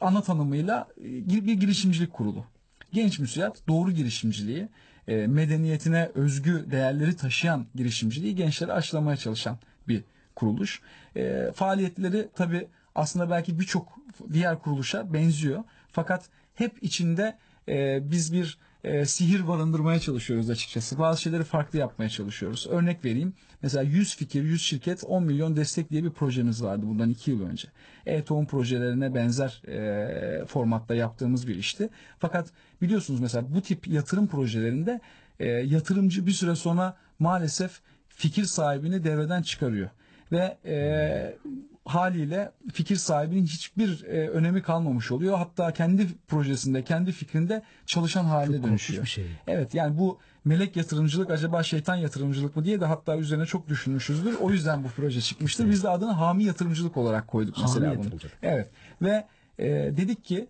ana 0.00 0.22
tanımıyla 0.22 0.88
e, 1.00 1.04
bir 1.28 1.54
girişimcilik 1.54 2.12
kurulu. 2.12 2.44
Genç 2.92 3.18
Müsiyat 3.18 3.68
doğru 3.68 3.92
girişimciliği, 3.92 4.68
e, 5.08 5.26
medeniyetine 5.26 6.10
özgü 6.14 6.66
değerleri 6.70 7.16
taşıyan 7.16 7.66
girişimciliği 7.74 8.34
gençlere 8.34 8.72
aşılamaya 8.72 9.16
çalışan 9.16 9.58
bir 9.88 10.04
kuruluş. 10.34 10.80
E, 11.16 11.50
faaliyetleri 11.54 12.28
tabi 12.34 12.68
aslında 12.94 13.30
belki 13.30 13.58
birçok 13.58 13.98
diğer 14.32 14.58
kuruluşa 14.58 15.12
benziyor. 15.12 15.64
Fakat 15.92 16.24
hep 16.54 16.82
içinde 16.82 17.38
e, 17.68 18.10
biz 18.10 18.32
bir 18.32 18.58
e, 18.84 19.04
sihir 19.04 19.48
barındırmaya 19.48 20.00
çalışıyoruz 20.00 20.50
açıkçası. 20.50 20.98
Bazı 20.98 21.22
şeyleri 21.22 21.44
farklı 21.44 21.78
yapmaya 21.78 22.08
çalışıyoruz. 22.08 22.66
Örnek 22.70 23.04
vereyim. 23.04 23.32
Mesela 23.62 23.82
100 23.82 24.16
fikir, 24.16 24.42
100 24.42 24.62
şirket, 24.62 25.04
10 25.04 25.24
milyon 25.24 25.56
destek 25.56 25.90
diye 25.90 26.04
bir 26.04 26.10
projemiz 26.10 26.62
vardı 26.62 26.82
bundan 26.86 27.10
2 27.10 27.30
yıl 27.30 27.42
önce. 27.42 27.68
E-tohum 28.06 28.46
projelerine 28.46 29.14
benzer 29.14 29.62
e, 29.68 30.46
formatta 30.46 30.94
yaptığımız 30.94 31.48
bir 31.48 31.56
işti. 31.56 31.88
Fakat 32.18 32.50
biliyorsunuz 32.82 33.20
mesela 33.20 33.54
bu 33.54 33.60
tip 33.62 33.88
yatırım 33.88 34.26
projelerinde 34.26 35.00
e, 35.40 35.48
yatırımcı 35.48 36.26
bir 36.26 36.32
süre 36.32 36.54
sonra 36.54 36.96
maalesef 37.18 37.80
fikir 38.08 38.44
sahibini 38.44 39.04
devreden 39.04 39.42
çıkarıyor. 39.42 39.90
Ve 40.32 40.58
e, 40.64 41.36
haliyle 41.84 42.52
fikir 42.72 42.96
sahibinin 42.96 43.46
hiçbir 43.46 44.04
e, 44.04 44.28
önemi 44.28 44.62
kalmamış 44.62 45.12
oluyor. 45.12 45.38
Hatta 45.38 45.72
kendi 45.72 46.06
projesinde, 46.28 46.84
kendi 46.84 47.12
fikrinde 47.12 47.62
çalışan 47.86 48.24
haline 48.24 48.56
Çok 48.56 48.64
dönüşüyor. 48.66 49.02
bir 49.02 49.08
şey. 49.08 49.26
Evet 49.46 49.74
yani 49.74 49.98
bu 49.98 50.18
melek 50.44 50.76
yatırımcılık 50.76 51.30
acaba 51.30 51.62
şeytan 51.62 51.96
yatırımcılık 51.96 52.56
mı 52.56 52.64
diye 52.64 52.80
de 52.80 52.84
hatta 52.84 53.16
üzerine 53.16 53.46
çok 53.46 53.68
düşünmüşüzdür. 53.68 54.34
O 54.40 54.50
yüzden 54.50 54.84
bu 54.84 54.88
proje 54.88 55.20
çıkmıştır. 55.20 55.70
Biz 55.70 55.84
de 55.84 55.88
adını 55.88 56.12
hami 56.12 56.44
yatırımcılık 56.44 56.96
olarak 56.96 57.28
koyduk 57.28 57.56
Hami 57.56 57.66
mesela 57.66 57.86
bunu. 57.90 57.94
yatırımcılık. 57.94 58.34
Evet 58.42 58.70
ve 59.02 59.26
e, 59.58 59.66
dedik 59.96 60.24
ki 60.24 60.46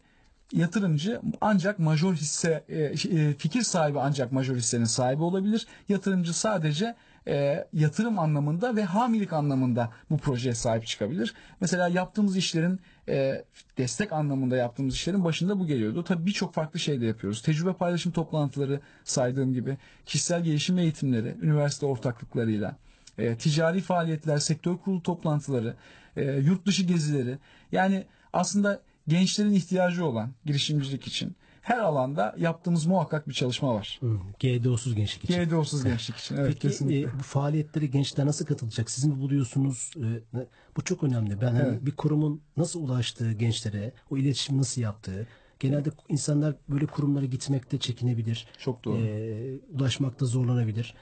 yatırımcı 0.53 1.21
ancak 1.41 1.79
major 1.79 2.15
hisse 2.15 2.65
e, 2.69 2.79
e, 2.83 3.35
fikir 3.35 3.63
sahibi 3.63 4.01
ancak 4.01 4.33
major 4.33 4.57
hissenin 4.57 4.85
sahibi 4.85 5.23
olabilir. 5.23 5.67
Yatırımcı 5.89 6.35
sadece 6.39 6.95
e, 7.29 7.67
yatırım 7.73 8.19
anlamında 8.19 8.77
ve 8.77 8.85
hamilik 8.85 9.33
anlamında 9.33 9.91
bu 10.11 10.19
projeye 10.19 10.55
sahip 10.55 10.87
çıkabilir. 10.87 11.35
Mesela 11.61 11.89
yaptığımız 11.89 12.37
işlerin 12.37 12.81
e, 13.09 13.45
destek 13.79 14.13
anlamında 14.13 14.57
yaptığımız 14.57 14.95
işlerin 14.95 15.25
başında 15.25 15.59
bu 15.59 15.67
geliyordu. 15.67 16.05
Tabii 16.05 16.27
birçok 16.27 16.55
farklı 16.55 16.81
şey 16.81 17.01
de 17.01 17.07
yapıyoruz. 17.07 17.43
Tecrübe 17.43 17.73
paylaşım 17.73 18.13
toplantıları 18.13 18.81
saydığım 19.05 19.55
gibi, 19.55 19.77
kişisel 20.07 20.45
gelişim 20.45 20.79
eğitimleri, 20.79 21.37
üniversite 21.43 21.87
ortaklıklarıyla, 21.87 22.77
e, 23.19 23.37
ticari 23.37 23.81
faaliyetler, 23.81 24.39
sektör 24.39 24.77
kurulu 24.77 25.03
toplantıları, 25.03 25.77
e, 26.17 26.25
yurt 26.25 26.67
dışı 26.67 26.83
gezileri. 26.83 27.39
Yani 27.73 28.05
aslında 28.33 28.83
gençlerin 29.09 29.53
ihtiyacı 29.53 30.05
olan 30.05 30.33
girişimcilik 30.45 31.07
için 31.07 31.37
her 31.63 31.79
alanda 31.79 32.35
yaptığımız 32.39 32.87
muhakkak 32.87 33.29
bir 33.29 33.35
çalışma 33.35 33.75
var. 33.75 34.01
Hı, 34.03 34.19
GDO'suz 34.41 34.95
gençlik 34.95 35.25
için. 35.25 35.45
GDO'suz 35.45 35.85
gençlik 35.85 36.17
için. 36.17 36.37
Evet, 36.37 36.47
Peki 36.47 36.59
kesinlikle. 36.59 37.01
e, 37.01 37.19
bu 37.19 37.23
faaliyetlere 37.23 37.87
gençler 37.87 38.27
nasıl 38.27 38.47
katılacak? 38.47 38.91
Siz 38.91 39.05
mi 39.05 39.21
buluyorsunuz? 39.21 39.91
E, 39.97 40.39
bu 40.77 40.85
çok 40.85 41.03
önemli. 41.05 41.41
Ben 41.41 41.55
hani 41.55 41.69
Evet. 41.69 41.87
bir 41.87 41.97
kurumun 41.97 42.41
nasıl 42.57 42.83
ulaştığı 42.83 43.33
gençlere, 43.33 43.93
o 44.11 44.17
iletişimi 44.17 44.59
nasıl 44.59 44.83
yaptığı. 44.83 45.27
Genelde 45.61 45.91
insanlar 46.09 46.55
böyle 46.69 46.87
kurumlara 46.87 47.25
gitmekte 47.25 47.79
çekinebilir. 47.79 48.47
Çok 48.59 48.85
doğru. 48.85 48.97
E, 48.99 49.59
ulaşmakta 49.73 50.27
zorlanabilir. 50.27 50.95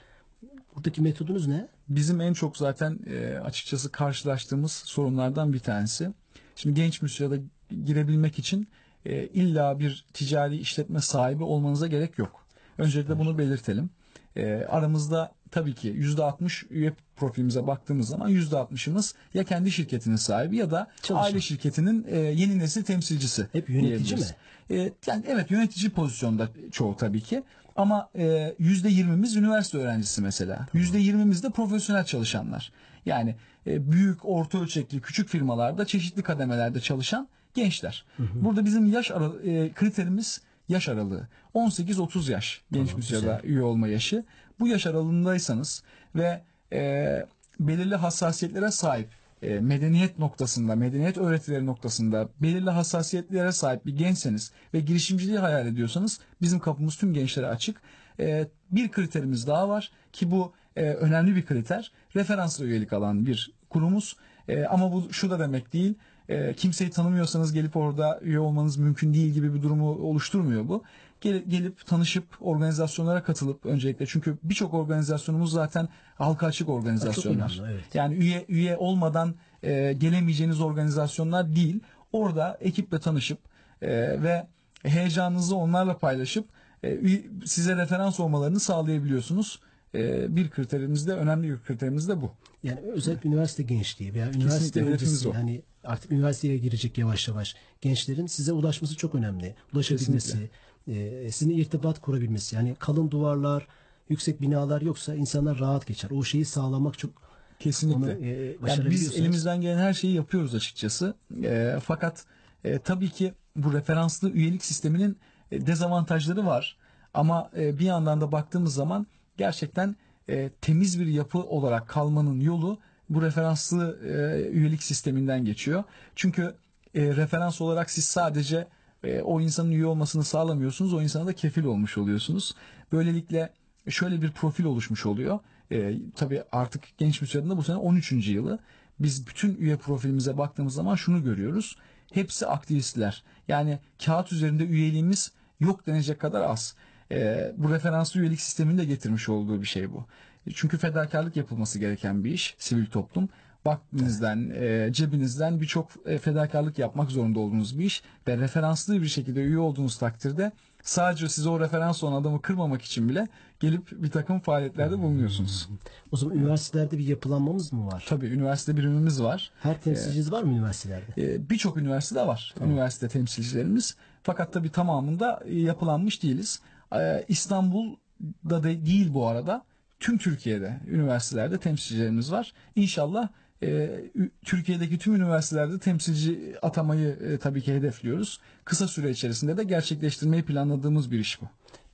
Buradaki 0.77 1.03
metodunuz 1.03 1.47
ne? 1.47 1.69
Bizim 1.89 2.21
en 2.21 2.33
çok 2.33 2.57
zaten 2.57 2.99
e, 3.11 3.39
açıkçası 3.45 3.93
karşılaştığımız 3.93 4.73
sorunlardan 4.73 5.53
bir 5.53 5.59
tanesi. 5.59 6.13
Şimdi 6.57 6.75
genç 6.75 7.03
müsiyada 7.03 7.37
girebilmek 7.85 8.39
için 8.39 8.69
e, 9.07 9.27
illa 9.27 9.79
bir 9.81 10.05
ticari 10.15 10.57
işletme 10.57 11.01
sahibi 11.01 11.45
olmanıza 11.45 11.87
gerek 11.87 12.19
yok. 12.19 12.47
Öncelikle 12.79 13.19
bunu 13.19 13.39
belirtelim. 13.39 13.91
E, 14.37 14.55
aramızda 14.55 15.33
tabii 15.51 15.75
ki 15.75 15.93
%60 15.93 16.67
üye 16.71 16.93
profilimize 17.17 17.67
baktığımız 17.67 18.09
zaman 18.09 18.31
%60'ımız 18.31 19.15
ya 19.35 19.45
kendi 19.45 19.71
şirketinin 19.71 20.17
sahibi 20.17 20.57
ya 20.57 20.71
da 20.71 20.87
Çalışan. 21.03 21.25
aile 21.25 21.41
şirketinin 21.41 22.07
e, 22.09 22.19
yeni 22.19 22.59
nesil 22.59 22.83
temsilcisi. 22.83 23.47
Hep 23.53 23.71
yönetici 23.71 24.21
mi? 24.21 24.27
E, 24.71 24.93
yani 25.07 25.25
evet 25.29 25.51
yönetici 25.51 25.91
pozisyonda 25.91 26.49
çoğu 26.73 26.97
tabii 26.97 27.21
ki. 27.21 27.43
Ama 27.77 28.09
e, 28.15 28.55
%20'miz 28.61 29.39
üniversite 29.39 29.79
öğrencisi 29.79 30.23
mesela. 30.23 30.67
%20'miz 30.75 31.43
de 31.43 31.51
profesyonel 31.51 32.05
çalışanlar. 32.05 32.73
Yani 33.07 33.37
e, 33.67 33.93
büyük, 33.93 34.25
orta 34.25 34.59
ölçekli, 34.61 35.01
küçük 35.01 35.29
firmalarda 35.29 35.87
çeşitli 35.87 36.23
kademelerde 36.23 36.81
çalışan 36.81 37.29
gençler. 37.55 38.05
Burada 38.19 38.65
bizim 38.65 38.87
yaş 38.87 39.11
ara, 39.11 39.25
e, 39.45 39.73
kriterimiz 39.73 40.41
yaş 40.69 40.89
aralığı. 40.89 41.29
18-30 41.55 42.33
yaş 42.33 42.63
genç 42.73 42.89
Tamam, 42.89 42.97
müsiyada 42.97 43.41
üye 43.45 43.63
olma 43.63 43.89
yaşı. 43.89 44.25
Bu 44.61 44.69
yaş 44.69 44.87
aralığındaysanız 44.87 45.83
ve 46.15 46.43
e, 46.73 47.27
belirli 47.61 47.97
hassasiyetlere 47.97 48.71
sahip 48.71 49.09
e, 49.43 49.61
medeniyet 49.61 50.19
noktasında, 50.19 50.77
medeniyet 50.77 51.19
öğretileri 51.19 51.67
noktasında 51.67 52.29
belirli 52.43 52.71
hassasiyetlere 52.71 53.53
sahip 53.53 53.87
bir 53.87 53.97
gençseniz 53.97 54.53
ve 54.75 54.81
girişimciliği 54.81 55.39
hayal 55.39 55.67
ediyorsanız 55.67 56.21
bizim 56.43 56.59
kapımız 56.59 56.97
tüm 56.97 57.15
gençlere 57.15 57.47
açık. 57.47 57.81
E, 58.21 58.47
bir 58.71 58.91
kriterimiz 58.91 59.47
daha 59.47 59.69
var 59.69 59.91
ki 60.13 60.31
bu 60.31 60.53
e, 60.77 60.85
önemli 60.85 61.37
bir 61.37 61.47
kriter. 61.47 61.93
Referansla 62.17 62.65
üyelik 62.65 62.93
alan 62.93 63.27
bir 63.27 63.53
kurumuz. 63.71 64.17
E, 64.49 64.65
ama 64.65 64.93
bu 64.93 65.13
şu 65.13 65.31
da 65.31 65.39
demek 65.39 65.73
değil. 65.73 65.95
E, 66.31 66.55
kimseyi 66.55 66.91
tanımıyorsanız 66.91 67.53
gelip 67.53 67.77
orada 67.77 68.21
üye 68.23 68.41
olmanız 68.41 68.77
mümkün 68.77 69.15
değil 69.15 69.33
gibi 69.33 69.55
bir 69.55 69.63
durumu 69.63 69.91
oluşturmuyor 69.91 70.69
bu. 70.69 70.83
Gel- 71.21 71.43
gelip 71.49 71.87
tanışıp 71.87 72.25
organizasyonlara 72.41 73.23
katılıp 73.23 73.67
öncelikle 73.67 74.07
çünkü 74.07 74.39
birçok 74.43 74.75
organizasyonumuz 74.75 75.53
zaten 75.53 75.89
halka 76.15 76.47
açık 76.47 76.69
organizasyonlar. 76.69 77.61
önemli, 77.63 77.73
evet. 77.73 77.95
Yani 77.95 78.15
üye 78.15 78.45
üye 78.49 78.77
olmadan 78.77 79.35
e, 79.63 79.93
gelemeyeceğiniz 79.93 80.61
organizasyonlar 80.61 81.57
değil. 81.57 81.81
Orada 82.13 82.59
ekiple 82.61 82.99
tanışıp 82.99 83.39
e, 83.83 83.89
ve 84.23 84.47
heyecanınızı 84.83 85.57
onlarla 85.57 85.99
paylaşıp 85.99 86.49
e, 86.85 86.99
size 87.45 87.77
referans 87.77 88.21
olmalarını 88.21 88.61
sağlayabiliyorsunuz. 88.61 89.61
E, 89.95 90.37
bir 90.37 90.51
kriterimiz 90.51 91.07
de 91.07 91.13
önemli 91.13 91.51
bir 91.51 91.59
kriterimiz 91.59 92.09
de 92.09 92.21
bu. 92.21 92.33
Yani 92.63 92.81
özellikle 92.81 93.29
üniversite 93.29 93.63
gençliği 93.63 94.15
veya 94.15 94.31
üniversite 94.33 94.85
öncesi 94.85 95.33
hani 95.33 95.63
artık 95.85 96.13
üniversiteye 96.13 96.57
girecek 96.59 96.99
yavaş 96.99 97.29
yavaş 97.29 97.55
gençlerin 97.81 98.27
size 98.27 98.53
ulaşması 98.53 98.97
çok 98.97 99.15
önemli. 99.15 99.55
Ulaşabilmesi, 99.75 100.51
e, 100.89 101.31
sizinle 101.31 101.55
irtibat 101.55 102.01
kurabilmesi. 102.01 102.57
Yani 102.57 102.77
kalın 102.79 103.11
duvarlar, 103.11 103.67
yüksek 104.09 104.41
binalar 104.41 104.83
yoksa 104.83 105.15
insanlar 105.15 105.59
rahat 105.59 105.87
geçer. 105.87 106.11
O 106.11 106.23
şeyi 106.23 106.45
sağlamak 106.45 106.99
çok 106.99 107.11
Kesinlikle. 107.59 108.17
onu 108.17 108.27
e, 108.27 108.57
Yani 108.67 108.91
biz 108.91 109.17
elimizden 109.17 109.61
gelen 109.61 109.79
her 109.79 109.95
şeyi 109.95 110.15
yapıyoruz 110.15 110.55
açıkçası. 110.55 111.15
E, 111.43 111.77
fakat 111.85 112.25
e, 112.65 112.79
tabii 112.79 113.11
ki 113.11 113.33
bu 113.57 113.73
referanslı 113.73 114.31
üyelik 114.31 114.65
sisteminin 114.65 115.19
e, 115.51 115.67
dezavantajları 115.67 116.47
var. 116.47 116.77
Ama 117.15 117.51
e, 117.57 117.79
bir 117.79 117.85
yandan 117.85 118.21
da 118.21 118.33
baktığımız 118.33 118.75
zaman 118.75 119.07
gerçekten 119.37 119.97
e, 120.29 120.51
temiz 120.61 121.01
bir 121.01 121.07
yapı 121.07 121.39
olarak 121.39 121.89
kalmanın 121.89 122.41
yolu 122.41 122.79
bu 123.11 123.23
referanslı 123.23 123.99
e, 124.05 124.49
üyelik 124.51 124.83
sisteminden 124.83 125.45
geçiyor. 125.45 125.85
Çünkü 126.17 126.55
e, 126.95 127.17
referans 127.17 127.61
olarak 127.61 127.91
siz 127.91 128.05
sadece 128.05 128.69
e, 129.05 129.21
o 129.21 129.41
insanın 129.41 129.71
üye 129.71 129.87
olmasını 129.87 130.25
sağlamıyorsunuz. 130.25 130.95
O 130.95 131.03
insana 131.03 131.27
da 131.27 131.33
kefil 131.33 131.65
olmuş 131.65 131.99
oluyorsunuz. 131.99 132.55
Böylelikle 132.93 133.53
şöyle 133.89 134.23
bir 134.23 134.31
profil 134.31 134.65
oluşmuş 134.65 135.07
oluyor. 135.07 135.39
E, 135.73 135.95
tabii 136.17 136.43
artık 136.53 136.85
genç 136.99 137.21
müsiyadında 137.21 137.57
bu 137.57 137.63
sene 137.63 137.77
13. 137.77 138.13
yılı. 138.13 138.59
Biz 139.01 139.27
bütün 139.27 139.57
üye 139.57 139.77
profilimize 139.77 140.39
baktığımız 140.39 140.75
zaman 140.75 140.95
şunu 140.95 141.25
görüyoruz. 141.25 141.77
Hepsi 142.13 142.47
aktivistler. 142.47 143.23
Yani 143.49 143.79
kağıt 144.05 144.33
üzerinde 144.33 144.65
üyeliğimiz 144.65 145.33
yok 145.61 145.87
denecek 145.87 146.21
kadar 146.21 146.43
az. 146.43 146.75
E, 147.13 147.53
bu 147.57 147.71
referanslı 147.71 148.21
üyelik 148.21 148.41
sisteminin 148.41 148.79
de 148.79 148.85
getirmiş 148.85 149.29
olduğu 149.29 149.63
bir 149.63 149.67
şey 149.67 149.93
bu. 149.93 150.07
Çünkü 150.55 150.79
fedakarlık 150.79 151.37
yapılması 151.37 151.79
gereken 151.79 152.25
bir 152.25 152.31
iş 152.31 152.55
sivil 152.59 152.87
toplum. 152.87 153.29
Vaktinizden, 153.67 154.51
e, 154.55 154.89
cebinizden 154.93 155.61
birçok 155.61 155.89
e, 156.07 156.19
fedakarlık 156.19 156.79
yapmak 156.79 157.11
zorunda 157.11 157.41
olduğunuz 157.41 157.79
bir 157.79 157.85
iş 157.85 158.03
ve 158.29 158.37
referanslı 158.39 159.03
bir 159.03 159.07
şekilde 159.09 159.41
üye 159.41 159.59
olduğunuz 159.59 159.99
takdirde 159.99 160.53
sadece 160.83 161.29
size 161.29 161.49
o 161.49 161.61
referans 161.61 162.05
olan 162.05 162.21
adamı 162.21 162.43
kırmamak 162.43 162.83
için 162.83 163.09
bile 163.09 163.29
gelip 163.61 164.03
bir 164.03 164.11
takım 164.11 164.41
faaliyetlerde 164.41 164.99
bulunuyorsunuz. 164.99 165.69
O 166.13 166.17
zaman 166.17 166.37
üniversitelerde 166.37 166.99
bir 166.99 167.05
yapılanmamız 167.07 167.73
mı 167.73 167.87
var? 167.87 168.05
Tabii 168.09 168.27
üniversite 168.27 168.77
birimimiz 168.77 169.23
var. 169.23 169.51
Her 169.63 169.81
temsilciniz 169.81 170.33
var 170.33 170.43
mı 170.43 170.53
üniversitelerde? 170.53 171.35
E, 171.35 171.51
Birçok 171.51 171.77
üniversitede 171.77 172.27
var 172.27 172.55
üniversite 172.65 173.09
temsilcilerimiz. 173.09 173.97
Fakat 174.23 174.53
tabii 174.53 174.71
tamamında 174.71 175.41
e, 175.45 175.59
yapılanmış 175.61 176.23
değiliz. 176.23 176.61
E, 176.95 177.25
İstanbul'da 177.29 178.63
da 178.63 178.65
değil 178.65 179.15
bu 179.15 179.27
arada. 179.27 179.65
Tüm 180.01 180.19
Türkiye'de 180.19 180.81
üniversitelerde 180.87 181.59
temsilcilerimiz 181.59 182.33
var. 182.33 182.53
İnşallah 182.77 183.29
e, 183.63 184.01
Türkiye'deki 184.45 184.99
tüm 184.99 185.15
üniversitelerde 185.15 185.79
temsilci 185.79 186.55
atamayı 186.63 187.09
e, 187.09 187.39
tabii 187.39 187.63
ki 187.63 187.75
hedefliyoruz. 187.75 188.41
Kısa 188.65 188.89
süre 188.89 189.11
içerisinde 189.11 189.57
de 189.57 189.65
gerçekleştirmeyi 189.65 190.43
planladığımız 190.43 191.11
bir 191.11 191.19
iş 191.19 191.43
bu. 191.43 191.47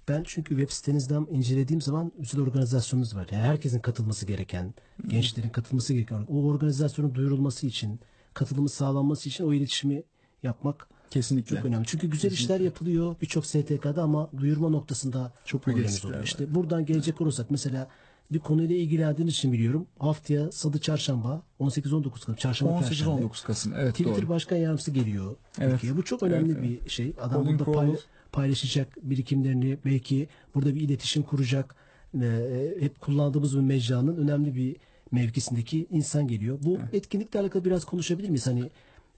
Ben 0.08 0.22
çünkü 0.26 0.56
web 0.56 0.70
sitenizden 0.70 1.26
incelediğim 1.30 1.80
zaman 1.80 2.12
güzel 2.18 2.40
organizasyonunuz 2.40 3.16
var. 3.16 3.28
Yani 3.32 3.42
herkesin 3.42 3.80
katılması 3.80 4.26
gereken, 4.26 4.74
gençlerin 5.06 5.48
katılması 5.48 5.92
gereken, 5.94 6.26
o 6.28 6.44
organizasyonun 6.44 7.14
duyurulması 7.14 7.66
için, 7.66 8.00
katılımı 8.34 8.68
sağlanması 8.68 9.28
için 9.28 9.44
o 9.44 9.52
iletişimi 9.52 10.02
yapmak 10.42 10.88
Kesinlikle. 11.10 11.56
çok 11.56 11.64
önemli. 11.64 11.86
Çünkü 11.86 12.06
güzel 12.10 12.30
işler 12.30 12.60
yapılıyor 12.60 13.16
birçok 13.22 13.46
STK'da 13.46 14.02
ama 14.02 14.30
duyurma 14.38 14.68
noktasında 14.68 15.32
Çok 15.44 15.62
problemimiz 15.62 16.04
oluyor. 16.04 16.24
İşte 16.24 16.54
buradan 16.54 16.86
gelecek 16.86 17.20
olursak 17.20 17.50
mesela 17.50 17.88
bir 18.32 18.38
konuyla 18.38 18.76
ilgilendiğiniz 18.76 19.34
için 19.34 19.52
biliyorum. 19.52 19.86
Haftaya 19.98 20.52
Salı 20.52 20.78
Çarşamba 20.78 21.42
18-19 21.60 22.10
Kasım 22.10 22.34
Çarşamba 22.34 22.80
Perşembe 22.80 23.10
18-19 23.10 23.46
Kasım. 23.46 23.72
Evet 23.76 23.90
Twitter 23.90 24.16
doğru. 24.22 24.28
Başkan 24.28 24.56
Yardımcısı 24.56 24.90
geliyor. 24.90 25.36
Evet. 25.60 25.72
Türkiye'ye. 25.72 25.98
Bu 25.98 26.04
çok 26.04 26.22
önemli 26.22 26.52
Evet, 26.52 26.84
bir 26.84 26.90
şey. 26.90 27.12
Adam 27.20 27.44
Colin 27.44 27.58
burada 27.58 27.72
pay- 27.72 27.96
paylaşacak 28.32 28.88
birikimlerini 29.02 29.78
belki 29.84 30.28
burada 30.54 30.74
bir 30.74 30.80
iletişim 30.80 31.22
kuracak. 31.22 31.74
Ee, 32.22 32.74
hep 32.80 33.00
kullandığımız 33.00 33.56
bir 33.56 33.62
mecranın 33.62 34.16
önemli 34.16 34.54
bir 34.54 34.76
mevkisindeki 35.12 35.86
insan 35.90 36.28
geliyor. 36.28 36.58
Bu 36.62 36.78
etkinlikle 36.92 37.40
alakalı 37.40 37.64
biraz 37.64 37.84
konuşabilir 37.84 38.28
miyiz? 38.28 38.46
Hani 38.46 38.70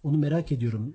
onu 0.04 0.18
merak 0.18 0.52
ediyorum. 0.52 0.92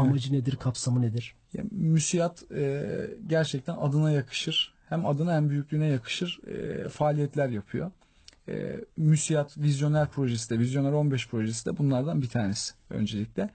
Amacı 0.00 0.32
nedir, 0.32 0.56
kapsamı 0.56 1.02
nedir? 1.02 1.34
Ya, 1.54 1.64
müsiyat 1.70 2.52
e, 2.52 2.86
gerçekten 3.26 3.76
adına 3.76 4.10
yakışır. 4.10 4.74
Hem 4.88 5.06
adına 5.06 5.34
hem 5.34 5.50
büyüklüğüne 5.50 5.86
yakışır 5.86 6.40
e, 6.46 6.88
faaliyetler 6.88 7.48
yapıyor. 7.48 7.90
E, 8.48 8.76
müsiyat 8.96 9.58
Vizyoner 9.58 10.08
projesi 10.08 10.50
de, 10.50 10.58
Vizyoner 10.58 10.92
15 10.92 11.28
projesi 11.28 11.66
de 11.66 11.78
bunlardan 11.78 12.22
bir 12.22 12.28
tanesi 12.28 12.74
öncelikle. 12.90 13.50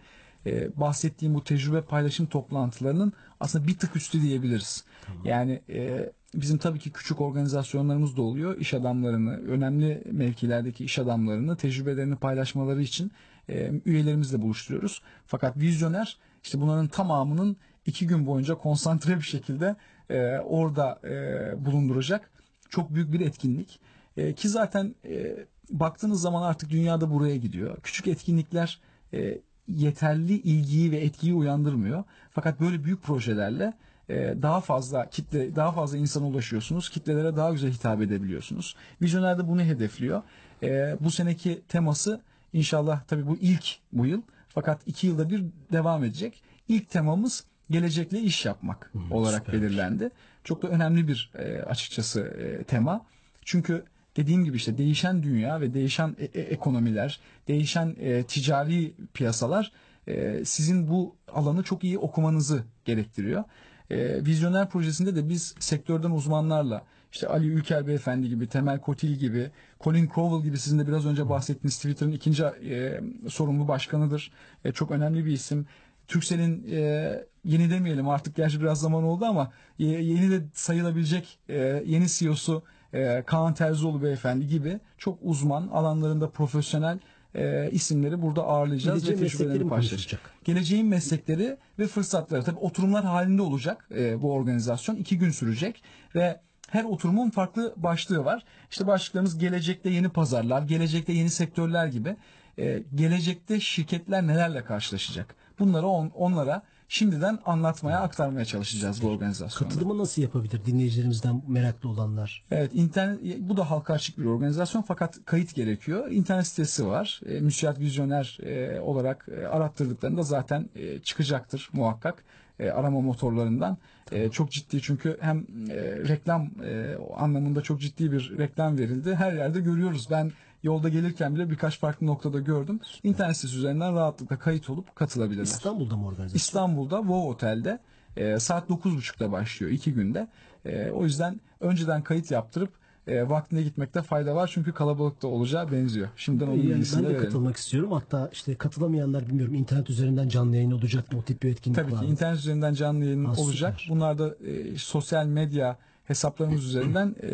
e, 0.46 0.80
bahsettiğim 0.80 1.34
bu 1.34 1.44
tecrübe 1.44 1.82
paylaşım 1.82 2.26
toplantılarının 2.26 3.14
aslında 3.40 3.68
bir 3.68 3.78
tık 3.78 3.96
üstü 3.96 4.22
diyebiliriz. 4.22 4.84
Yani 5.24 5.62
e, 5.70 6.12
bizim 6.36 6.58
tabii 6.58 6.80
ki 6.80 6.92
küçük 6.92 7.22
organizasyonlarımız 7.22 8.18
da 8.18 8.22
oluyor. 8.22 8.58
İş 8.58 8.74
adamlarını, 8.74 9.38
önemli 9.38 10.04
mevkilerdeki 10.12 10.86
iş 10.86 11.00
adamlarını 11.00 11.58
tecrübelerini 11.58 12.16
paylaşmaları 12.16 12.82
için 12.82 13.12
e, 13.50 13.72
üyelerimizle 13.86 14.42
buluşturuyoruz. 14.42 15.02
Fakat 15.28 15.58
vizyoner 15.58 16.18
işte 16.44 16.62
bunların 16.62 16.88
tamamının 16.88 17.58
iki 17.86 18.08
gün 18.08 18.26
boyunca 18.26 18.56
konsantre 18.56 19.18
bir 19.18 19.22
şekilde 19.22 19.76
e, 20.10 20.38
orada 20.38 21.00
e, 21.04 21.66
bulunduracak 21.66 22.32
çok 22.70 22.94
büyük 22.94 23.14
bir 23.14 23.20
etkinlik. 23.20 23.80
E, 24.18 24.34
ki 24.34 24.50
zaten 24.50 24.96
e, 25.06 25.46
baktığınız 25.70 26.22
zaman 26.22 26.42
artık 26.42 26.70
dünyada 26.70 27.12
buraya 27.12 27.38
gidiyor. 27.38 27.78
Küçük 27.84 28.08
etkinlikler 28.08 28.80
e, 29.14 29.42
yeterli 29.68 30.34
ilgiyi 30.34 30.92
ve 30.92 30.98
etkiyi 30.98 31.34
uyandırmıyor. 31.34 32.04
Fakat 32.32 32.60
böyle 32.60 32.84
büyük 32.84 33.04
projelerle 33.04 33.74
e, 34.10 34.36
daha 34.42 34.62
fazla 34.62 35.10
kitle, 35.10 35.56
daha 35.56 35.72
fazla 35.72 35.98
insana 35.98 36.26
ulaşıyorsunuz. 36.26 36.90
Kitlelere 36.90 37.36
daha 37.36 37.52
güzel 37.52 37.72
hitap 37.72 38.02
edebiliyorsunuz. 38.02 38.76
Vizyoner 39.02 39.38
de 39.38 39.48
bunu 39.48 39.62
hedefliyor. 39.62 40.22
E, 40.64 40.98
bu 41.00 41.12
seneki 41.12 41.62
teması 41.68 42.22
inşallah 42.54 43.04
tabii 43.04 43.28
bu 43.28 43.38
ilk 43.42 43.78
bu 43.94 44.06
yıl. 44.06 44.22
Fakat 44.54 44.82
iki 44.86 45.08
yılda 45.08 45.30
bir 45.30 45.44
devam 45.72 46.04
edecek. 46.04 46.44
İlk 46.68 46.90
temamız 46.90 47.44
gelecekle 47.70 48.20
iş 48.20 48.46
yapmak 48.46 48.92
olarak 49.12 49.46
süpermiş. 49.46 49.62
belirlendi. 49.62 50.10
Çok 50.44 50.62
da 50.64 50.68
önemli 50.68 51.08
bir 51.08 51.32
e, 51.36 51.62
açıkçası 51.62 52.22
e, 52.22 52.64
tema. 52.64 53.06
Çünkü 53.46 53.86
dediğim 54.18 54.46
gibi 54.46 54.58
işte 54.58 54.78
değişen 54.78 55.24
dünya 55.24 55.62
ve 55.62 55.74
değişen 55.74 56.16
e- 56.20 56.26
e- 56.26 56.42
ekonomiler, 56.42 57.20
değişen 57.48 57.96
e, 58.00 58.24
ticari 58.24 58.94
piyasalar 59.14 59.72
e, 60.08 60.46
sizin 60.46 60.88
bu 60.88 61.16
alanı 61.34 61.64
çok 61.64 61.84
iyi 61.84 61.98
okumanızı 61.98 62.64
gerektiriyor. 62.86 63.44
E, 63.92 64.26
Vizyoner 64.26 64.70
projesinde 64.70 65.16
de 65.16 65.30
biz 65.30 65.56
sektörden 65.60 66.12
uzmanlarla 66.12 66.84
işte 67.12 67.28
Ali 67.28 67.48
Ülker 67.48 67.88
Beyefendi 67.88 68.30
gibi, 68.30 68.48
Temel 68.48 68.80
Kotil 68.80 69.16
gibi, 69.16 69.52
Colin 69.82 70.10
Crowell 70.16 70.44
gibi 70.44 70.58
sizin 70.58 70.80
de 70.80 70.88
biraz 70.88 71.06
önce 71.06 71.30
bahsettiğiniz 71.30 71.76
Twitter'ın 71.76 72.12
ikinci 72.12 72.44
e, 72.44 73.02
sorumlu 73.30 73.68
başkanıdır. 73.68 74.32
E, 74.66 74.72
çok 74.72 74.92
önemli 74.92 75.26
bir 75.26 75.32
isim. 75.32 75.66
Turkcell'in 76.08 76.68
e, 76.72 77.24
yeni 77.46 77.70
demeyelim 77.70 78.10
artık 78.10 78.36
gerçi 78.36 78.62
biraz 78.62 78.80
zaman 78.80 79.04
oldu 79.04 79.26
ama 79.26 79.52
e, 79.80 79.86
yeni 79.86 80.32
de 80.32 80.44
sayılabilecek 80.54 81.40
e, 81.50 81.84
yeni 81.86 82.08
CEO'su 82.08 82.64
e, 82.94 83.24
Kaan 83.26 83.54
Terzioğlu 83.54 84.04
beyefendi 84.04 84.48
gibi 84.48 84.80
çok 84.98 85.20
uzman 85.22 85.68
alanlarında 85.68 86.30
profesyonel 86.30 87.00
e, 87.36 87.70
isimleri 87.72 88.22
burada 88.22 88.44
ağırlayacağız 88.44 89.04
Geleceğin 89.04 89.22
ve 89.22 89.28
tecrübelerini 89.28 89.70
konuşulacak? 89.70 90.20
Geleceğin 90.44 90.88
meslekleri 90.88 91.58
ve 91.80 91.88
fırsatları 91.88 92.44
tabii 92.44 92.60
oturumlar 92.60 93.06
halinde 93.06 93.42
olacak 93.42 93.88
e, 93.96 94.22
bu 94.22 94.34
organizasyon 94.34 94.96
iki 94.96 95.18
gün 95.18 95.32
sürecek 95.32 95.84
ve 96.16 96.40
her 96.70 96.84
oturumun 96.84 97.30
farklı 97.30 97.74
başlığı 97.78 98.26
var. 98.26 98.44
İşte 98.72 98.88
başlıklarımız 98.88 99.38
gelecekte 99.38 99.90
yeni 99.90 100.10
pazarlar, 100.10 100.62
gelecekte 100.62 101.14
yeni 101.14 101.30
sektörler 101.30 101.88
gibi. 101.88 102.16
E, 102.60 102.84
gelecekte 102.96 103.60
şirketler 103.60 104.28
nelerle 104.28 104.64
karşılaşacak? 104.64 105.36
Bunları 105.60 105.88
on, 105.88 106.12
onlara 106.16 106.62
şimdiden 106.92 107.40
anlatmaya, 107.46 108.00
aktarmaya 108.00 108.46
çalışacağız 108.46 109.04
bu 109.04 109.08
organizasyonda. 109.08 109.74
Katılımı 109.74 109.98
nasıl 109.98 110.22
yapabilir 110.22 110.66
dinleyicilerimizden 110.66 111.42
meraklı 111.48 111.90
olanlar? 111.90 112.44
Evet, 112.52 112.72
internet 112.74 113.20
bu 113.40 113.58
da 113.58 113.72
halka 113.72 113.94
açık 113.94 114.18
bir 114.18 114.26
organizasyon 114.26 114.82
fakat 114.82 115.20
kayıt 115.26 115.56
gerekiyor. 115.56 116.12
İnternet 116.12 116.48
sitesi 116.48 116.88
var. 116.88 117.22
E, 117.26 117.40
Müsiyat 117.40 117.80
Vizyoner 117.80 118.38
e, 118.44 118.80
olarak 118.80 119.28
e, 119.42 119.48
arattırdıklarında 119.48 120.24
zaten 120.24 120.70
e, 120.76 121.00
çıkacaktır 121.00 121.70
muhakkak 121.74 122.24
e, 122.60 122.70
arama 122.70 123.02
motorlarından. 123.02 123.78
E, 124.12 124.30
çok 124.30 124.52
ciddi 124.52 124.82
çünkü 124.82 125.18
hem 125.22 125.38
e, 125.70 125.76
reklam 126.08 126.52
e, 126.66 126.96
anlamında 127.18 127.62
çok 127.62 127.82
ciddi 127.82 128.12
bir 128.12 128.38
reklam 128.38 128.78
verildi. 128.78 129.16
Her 129.16 129.34
yerde 129.34 129.60
görüyoruz. 129.60 130.08
Ben 130.12 130.32
yolda 130.64 130.90
gelirken 130.90 131.36
bile 131.36 131.50
birkaç 131.50 131.80
farklı 131.80 132.08
noktada 132.08 132.40
gördüm. 132.40 132.80
İnternet 133.04 133.36
sitesi 133.38 133.58
üzerinden 133.58 133.94
rahatlıkla 133.96 134.40
kayıt 134.40 134.70
olup 134.70 134.96
katılabilirler. 134.96 135.44
İstanbul'da 135.44 135.96
mı 135.98 136.08
organizasyon? 136.08 136.36
İstanbul'da 136.38 136.98
Wow 136.98 137.28
Otel'de 137.30 137.80
e, 138.18 138.40
saat 138.40 138.70
9.30'da 138.70 139.32
başlıyor 139.32 139.72
iki 139.72 139.94
günde. 139.94 140.28
E, 140.66 140.90
o 140.92 141.04
yüzden 141.04 141.40
önceden 141.60 142.02
kayıt 142.02 142.32
yaptırıp 142.32 142.70
e, 143.08 143.30
vaktinde 143.30 143.64
gitmekte 143.64 144.02
fayda 144.02 144.36
var 144.36 144.50
çünkü 144.54 144.72
kalabalık 144.74 145.22
da 145.22 145.28
olacağı 145.28 145.72
benziyor. 145.72 146.08
Şimdiden 146.16 146.48
onun 146.48 146.56
Yani 146.58 146.84
ben 146.96 147.04
de 147.04 147.08
verelim. 147.08 147.22
katılmak 147.22 147.58
istiyorum. 147.58 147.92
Hatta 147.92 148.30
işte 148.34 148.56
katılamayanlar 148.56 149.28
bilmiyorum 149.28 149.56
internet 149.56 149.90
üzerinden 149.90 150.30
canlı 150.30 150.56
yayın 150.56 150.72
olacak 150.72 151.12
mı? 151.14 151.20
O 151.20 151.24
tip 151.24 151.44
bir 151.44 151.50
etkinlik 151.50 151.76
Tabii 151.80 151.92
var 151.92 152.00
ki 152.00 152.06
mı? 152.06 152.12
internet 152.12 152.38
üzerinden 152.40 152.74
canlı 152.74 153.06
yayın 153.06 153.26
Ha, 153.26 153.34
olacak. 153.38 153.76
süper. 153.80 153.96
Bunlar 153.96 154.18
da 154.20 154.36
e, 154.48 154.78
sosyal 154.78 155.26
medya 155.26 155.78
hesaplarımız 156.06 156.66
üzerinden 156.66 157.16
e, 157.24 157.30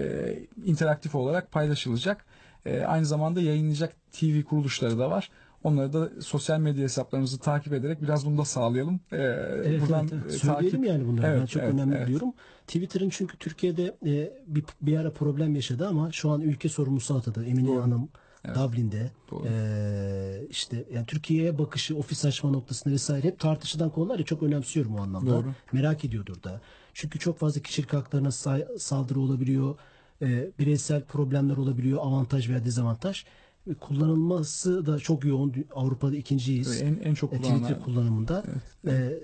interaktif 0.66 1.16
olarak 1.16 1.52
paylaşılacak. 1.52 2.26
E, 2.68 2.86
aynı 2.86 3.06
zamanda 3.06 3.42
yayınlayacak 3.42 3.94
TV 4.12 4.42
kuruluşları 4.44 5.00
da 5.00 5.10
var. 5.12 5.30
Onları 5.64 5.94
da 5.94 6.10
sosyal 6.22 6.60
medya 6.60 6.84
hesaplarımızı 6.84 7.40
takip 7.40 7.74
ederek 7.74 8.02
biraz 8.02 8.26
bunu 8.26 8.38
da 8.38 8.46
sağlayalım. 8.46 9.00
E, 9.12 9.16
Evet, 9.18 9.82
buradan 9.82 10.08
evet, 10.12 10.14
evet. 10.24 10.34
e, 10.36 10.38
Söyleyelim 10.38 10.82
takip- 10.82 10.88
yani 10.88 11.08
bunları. 11.08 11.24
ben 11.24 11.38
Evet, 11.38 11.50
çok 11.50 11.64
evet, 11.64 11.74
önemli 11.74 11.96
evet. 11.96 12.08
buluyorum. 12.08 12.34
Twitter'ın 12.68 13.10
çünkü 13.10 13.38
Türkiye'de 13.38 13.96
e, 14.06 14.34
bir, 14.48 14.64
bir 14.82 14.98
ara 14.98 15.12
problem 15.14 15.56
yaşadı 15.56 15.88
ama 15.88 16.12
şu 16.12 16.30
an 16.30 16.42
ülke 16.42 16.70
sorumlusu 16.70 17.16
atadı. 17.16 17.46
Emine 17.46 17.68
Doğru. 17.68 17.82
Hanım 17.82 18.10
Dublin'de 18.56 19.12
Doğru. 19.32 19.44
e, 19.48 20.48
işte 20.50 20.86
yani 20.94 21.06
Türkiye'ye 21.06 21.58
bakışı, 21.58 21.98
ofis 21.98 22.26
açma 22.26 22.50
noktasında 22.50 22.94
vesaire 22.94 23.28
hep 23.28 23.40
tartışılan 23.40 23.90
konular 23.90 24.20
ya 24.20 24.26
çok 24.26 24.44
önemsiyorum 24.44 24.96
o 24.96 25.02
anlamda. 25.02 25.32
Doğru. 25.32 25.48
Merak 25.72 26.06
ediyordur 26.06 26.44
da. 26.44 26.62
Çünkü 26.94 27.20
çok 27.20 27.38
fazla 27.40 27.62
kişilik 27.62 27.94
haklarına 27.94 28.32
say- 28.32 28.66
saldırı 28.80 29.20
olabiliyor. 29.20 29.76
E, 30.22 30.52
bireysel 30.60 31.04
problemler 31.04 31.58
olabiliyor. 31.58 32.00
Avantaj 32.02 32.50
veya 32.50 32.66
dezavantaj. 32.66 33.26
E, 33.70 33.74
Kullanılması 33.74 34.86
da 34.86 35.00
çok 35.00 35.26
yoğun. 35.26 35.54
Avrupa'da 35.76 36.16
ikinciyiz. 36.16 36.82
En, 36.82 37.00
en 37.04 37.14
çok 37.14 37.34
E, 37.34 37.38
kullanılan 37.38 37.62
Twitter 37.62 37.84
kullanımında 37.84 38.44
e, 38.88 38.92
e, 38.92 39.20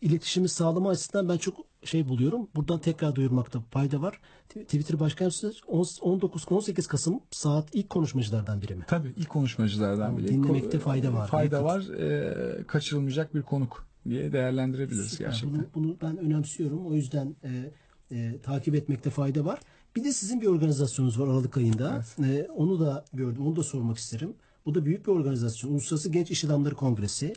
iletişimi 0.00 0.48
sağlama 0.48 0.90
açısından 0.90 1.28
ben 1.28 1.36
çok 1.36 1.56
şey 1.84 2.08
buluyorum. 2.08 2.48
Buradan 2.56 2.78
tekrar 2.78 3.14
duyurmakta 3.14 3.60
fayda 3.60 4.02
var. 4.02 4.20
Tw- 4.54 4.64
Twitter 4.64 5.00
Başkanı 5.00 5.28
19-18 5.28 6.88
Kasım 6.88 7.20
saat 7.30 7.68
ilk 7.72 7.90
konuşmacılardan 7.90 8.62
biri 8.62 8.74
mi? 8.74 8.84
Tabii 8.88 9.12
ilk 9.16 9.28
konuşmacılardan 9.28 10.18
biri. 10.18 10.28
Dinlemekte 10.28 10.78
fayda 10.78 11.12
var. 11.12 11.28
Fayda 11.28 11.64
var. 11.64 11.80
E, 11.80 12.64
kaçırılmayacak 12.66 13.34
bir 13.34 13.42
konuk 13.42 13.86
diye 14.08 14.32
değerlendirebiliriz 14.32 15.10
Süper. 15.10 15.26
gerçekten. 15.26 15.54
Bunu, 15.58 15.66
bunu 15.74 15.96
ben 16.02 16.16
önemsiyorum. 16.18 16.86
O 16.86 16.94
yüzden 16.94 17.36
e, 17.44 17.70
e, 18.16 18.38
takip 18.42 18.74
etmekte 18.74 19.10
fayda 19.10 19.44
var. 19.44 19.60
Bir 19.96 20.04
de 20.04 20.12
sizin 20.12 20.40
bir 20.40 20.46
organizasyonunuz 20.46 21.20
var 21.20 21.28
Aralık 21.28 21.56
ayında. 21.56 22.04
E, 22.24 22.48
onu 22.56 22.80
da 22.80 23.04
gördüm. 23.12 23.46
Onu 23.46 23.56
da 23.56 23.62
sormak 23.62 23.98
isterim. 23.98 24.34
Bu 24.66 24.74
da 24.74 24.84
büyük 24.84 25.06
bir 25.06 25.12
organizasyon. 25.12 25.70
Uluslararası 25.70 26.10
Genç 26.10 26.30
İş 26.30 26.44
Adamları 26.44 26.74
Kongresi. 26.74 27.34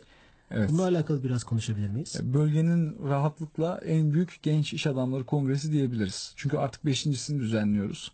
Evet. 0.50 0.70
Bununla 0.70 0.82
alakalı 0.82 1.24
biraz 1.24 1.44
konuşabilir 1.44 1.88
miyiz? 1.88 2.20
Bölgenin 2.22 3.08
rahatlıkla 3.08 3.80
en 3.84 4.12
büyük 4.12 4.38
genç 4.42 4.72
iş 4.72 4.86
adamları 4.86 5.26
kongresi 5.26 5.72
diyebiliriz. 5.72 6.32
Çünkü 6.36 6.56
artık 6.56 6.86
beşincisini 6.86 7.40
düzenliyoruz. 7.40 8.12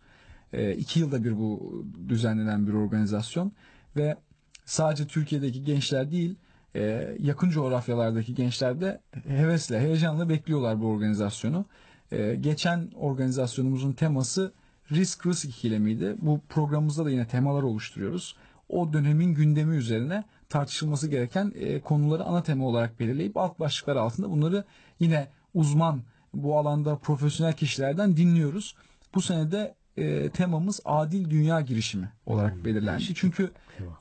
E, 0.52 0.74
iki 0.74 1.00
yılda 1.00 1.24
bir 1.24 1.38
bu 1.38 1.85
düzenlenen 2.09 2.66
bir 2.66 2.72
organizasyon 2.72 3.52
ve 3.96 4.16
sadece 4.64 5.06
Türkiye'deki 5.06 5.64
gençler 5.64 6.11
değil, 6.11 6.35
e, 6.74 7.16
yakın 7.20 7.50
coğrafyalardaki 7.50 8.35
gençler 8.35 8.80
de 8.80 9.00
hevesle, 9.26 9.80
heyecanla 9.80 10.28
bekliyorlar 10.28 10.80
bu 10.80 10.87
organizasyonu. 10.87 11.66
E, 12.12 12.35
geçen 12.35 12.90
organizasyonumuzun 12.95 13.92
teması 13.92 14.53
risk 14.92 15.27
risk 15.27 15.45
ikilemiydi. 15.45 16.16
Bu 16.23 16.40
programımızda 16.49 17.05
da 17.05 17.11
yine 17.11 17.27
temalar 17.27 17.62
oluşturuyoruz. 17.62 18.37
O 18.69 18.92
dönemin 18.92 19.35
gündemi 19.35 19.77
üzerine 19.77 20.25
tartışılması 20.49 21.09
gereken 21.09 21.53
e, 21.55 21.81
konuları 21.81 22.25
ana 22.25 22.42
tema 22.42 22.66
olarak 22.66 23.01
belirleyip 23.01 23.37
alt 23.37 23.61
başlıklar 23.61 23.97
altında 23.97 24.31
bunları 24.31 24.64
yine 25.01 25.29
uzman 25.55 26.03
bu 26.35 26.59
alanda 26.59 26.97
profesyonel 26.97 27.53
kişilerden 27.53 28.16
dinliyoruz. 28.16 28.75
Bu 29.14 29.23
sene 29.23 29.53
de 29.53 29.75
e, 29.97 30.31
temamız 30.31 30.81
adil 30.85 31.31
dünya 31.31 31.61
girişimi 31.61 32.12
olarak 32.27 32.64
belirlendi. 32.64 33.14
Çünkü 33.14 33.51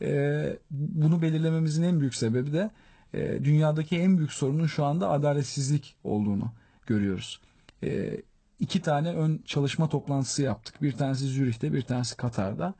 e, 0.01 0.57
bunu 0.71 1.21
belirlememizin 1.21 1.83
en 1.83 1.99
büyük 1.99 2.15
sebebi 2.15 2.53
de 2.53 2.71
e, 3.13 3.43
dünyadaki 3.43 3.97
en 3.97 4.17
büyük 4.17 4.31
sorunun 4.31 4.67
şu 4.67 4.85
anda 4.85 5.09
adaletsizlik 5.09 5.95
olduğunu 6.03 6.51
görüyoruz. 6.87 7.39
E, 7.83 8.21
iki 8.59 8.81
tane 8.81 9.09
ön 9.09 9.41
çalışma 9.45 9.89
toplantısı 9.89 10.41
yaptık. 10.41 10.81
Bir 10.81 10.91
tanesi 10.91 11.25
Zürih'te, 11.25 11.73
bir 11.73 11.81
tanesi 11.81 12.17
Katar'da. 12.17 12.73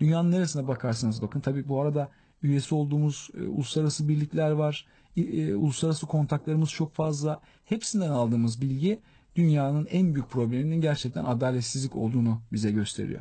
Dünyanın 0.00 0.30
neresine 0.30 0.68
bakarsanız 0.68 1.22
bakın. 1.22 1.40
Tabii 1.40 1.68
bu 1.68 1.80
arada 1.80 2.08
üyesi 2.42 2.74
olduğumuz 2.74 3.30
e, 3.40 3.42
uluslararası 3.42 4.08
birlikler 4.08 4.50
var. 4.50 4.86
E, 5.16 5.20
e, 5.20 5.54
uluslararası 5.54 6.06
kontaklarımız 6.06 6.70
çok 6.70 6.94
fazla. 6.94 7.40
Hepsinden 7.64 8.10
aldığımız 8.10 8.60
bilgi 8.60 9.00
dünyanın 9.36 9.86
en 9.86 10.14
büyük 10.14 10.30
probleminin 10.30 10.80
gerçekten 10.80 11.24
adaletsizlik 11.24 11.96
olduğunu 11.96 12.40
bize 12.52 12.70
gösteriyor. 12.70 13.20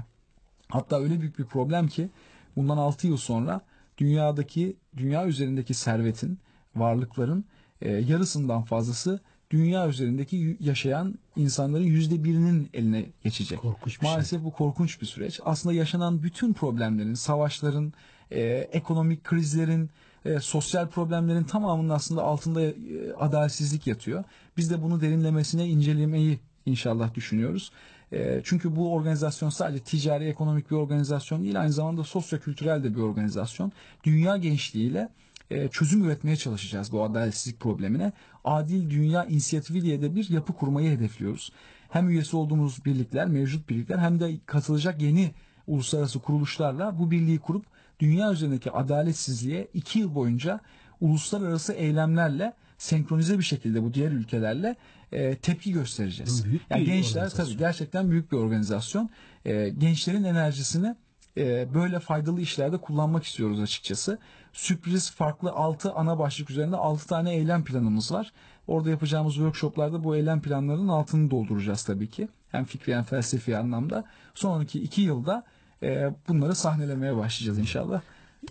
Hatta 0.68 1.00
öyle 1.00 1.22
büyük 1.22 1.40
bir 1.40 1.46
problem 1.46 1.88
ki 1.88 2.10
bundan 2.56 2.78
6 2.78 3.08
yıl 3.08 3.18
sonra 3.18 3.62
dünyadaki 3.98 4.78
dünya 4.98 5.28
üzerindeki 5.28 5.74
servetin 5.74 6.40
varlıkların 6.76 7.46
e, 7.82 7.92
yarısından 7.92 8.64
fazlası 8.64 9.20
dünya 9.52 9.88
üzerindeki 9.88 10.58
yaşayan 10.60 11.16
insanların 11.36 11.84
yüzde 11.84 12.24
birinin 12.24 12.70
eline 12.74 13.06
geçecek. 13.24 13.60
Korkunç 13.60 14.02
bir 14.02 14.06
şey. 14.06 14.10
Maalesef 14.10 14.44
bu 14.44 14.52
korkunç 14.52 15.02
bir 15.02 15.06
süreç. 15.06 15.40
Aslında 15.46 15.76
yaşanan 15.76 16.24
bütün 16.24 16.54
problemlerin, 16.54 17.14
savaşların, 17.14 17.94
e, 18.32 18.42
ekonomik 18.72 19.24
krizlerin, 19.24 19.90
e, 20.26 20.40
sosyal 20.40 20.88
problemlerin 20.88 21.44
tamamının 21.44 21.90
aslında 21.90 22.24
altında 22.24 22.62
e, 22.62 22.74
adaletsizlik 23.20 23.88
yatıyor. 23.88 24.24
Biz 24.58 24.72
de 24.72 24.82
bunu 24.82 25.02
derinlemesine 25.02 25.68
incelemeyi 25.68 26.40
inşallah 26.66 27.14
düşünüyoruz. 27.14 27.72
E, 28.12 28.42
çünkü 28.44 28.76
bu 28.76 28.94
organizasyon 28.94 29.50
sadece 29.50 29.84
ticari 29.84 30.26
ekonomik 30.26 30.72
bir 30.72 30.76
organizasyon 30.76 31.44
değil 31.44 31.62
aynı 31.62 31.74
zamanda 31.74 32.04
sosyo-kültürel 32.04 32.84
de 32.84 32.96
bir 32.96 33.02
organizasyon. 33.02 33.72
Dünya 34.04 34.38
gençliğiyle 34.38 35.10
e, 35.50 35.68
çözüm 35.68 36.04
üretmeye 36.04 36.36
çalışacağız 36.36 36.92
bu 36.92 37.04
adaletsizlik 37.04 37.60
problemine. 37.60 38.14
Adil 38.44 38.90
Dünya 38.90 39.26
İnisiyatifi 39.26 39.82
diye 39.82 40.02
de 40.02 40.16
bir 40.16 40.30
yapı 40.30 40.54
kurmayı 40.54 40.92
hedefliyoruz. 40.92 41.52
Hem 41.90 42.10
üyesi 42.10 42.38
olduğumuz 42.38 42.86
birlikler, 42.86 43.28
mevcut 43.28 43.70
birlikler 43.70 43.98
hem 43.98 44.20
de 44.20 44.38
katılacak 44.46 45.02
yeni 45.02 45.32
uluslararası 45.68 46.20
kuruluşlarla 46.20 47.00
bu 47.00 47.12
birliği 47.12 47.40
kurup 47.40 47.66
dünya 48.00 48.32
üzerindeki 48.32 48.72
adaletsizliğe 48.72 49.68
iki 49.74 50.00
yıl 50.00 50.16
boyunca 50.16 50.60
uluslararası 51.02 51.74
eylemlerle 51.74 52.54
senkronize 52.78 53.38
bir 53.38 53.44
şekilde 53.44 53.84
bu 53.84 53.94
diğer 53.94 54.12
ülkelerle 54.12 54.76
e, 55.12 55.36
tepki 55.36 55.72
göstereceğiz. 55.72 56.46
Büyük 56.46 56.62
yani 56.70 56.84
gençler 56.86 57.30
tabii 57.30 57.58
gerçekten 57.58 58.12
büyük 58.12 58.32
bir 58.32 58.38
organizasyon. 58.38 59.10
E, 59.46 59.70
gençlerin 59.70 60.24
enerjisini 60.24 60.96
e, 61.38 61.74
böyle 61.74 62.00
faydalı 62.00 62.42
işlerde 62.42 62.78
kullanmak 62.78 63.24
istiyoruz 63.24 63.60
açıkçası. 63.60 64.20
Sürpriz 64.56 65.12
farklı 65.12 65.52
6 65.52 65.94
ana 65.94 66.20
başlık 66.20 66.50
üzerinde 66.50 66.76
6 66.76 67.08
tane 67.08 67.34
eylem 67.34 67.64
planımız 67.64 68.12
var. 68.12 68.34
Orada 68.68 68.90
yapacağımız 68.90 69.34
workshoplarda 69.34 70.04
bu 70.04 70.16
eylem 70.16 70.42
planlarının 70.42 70.88
altını 70.88 71.32
dolduracağız 71.32 71.84
tabii 71.84 72.10
ki. 72.10 72.28
Hem 72.52 72.66
fikri 72.66 72.96
hem 72.96 73.04
felsefi 73.04 73.58
anlamda. 73.58 74.04
Sonraki 74.34 74.82
2 74.82 75.02
yılda 75.02 75.44
e, 75.84 76.14
bunları 76.28 76.56
sahnelemeye 76.56 77.16
başlayacağız 77.16 77.60
inşallah. 77.60 78.02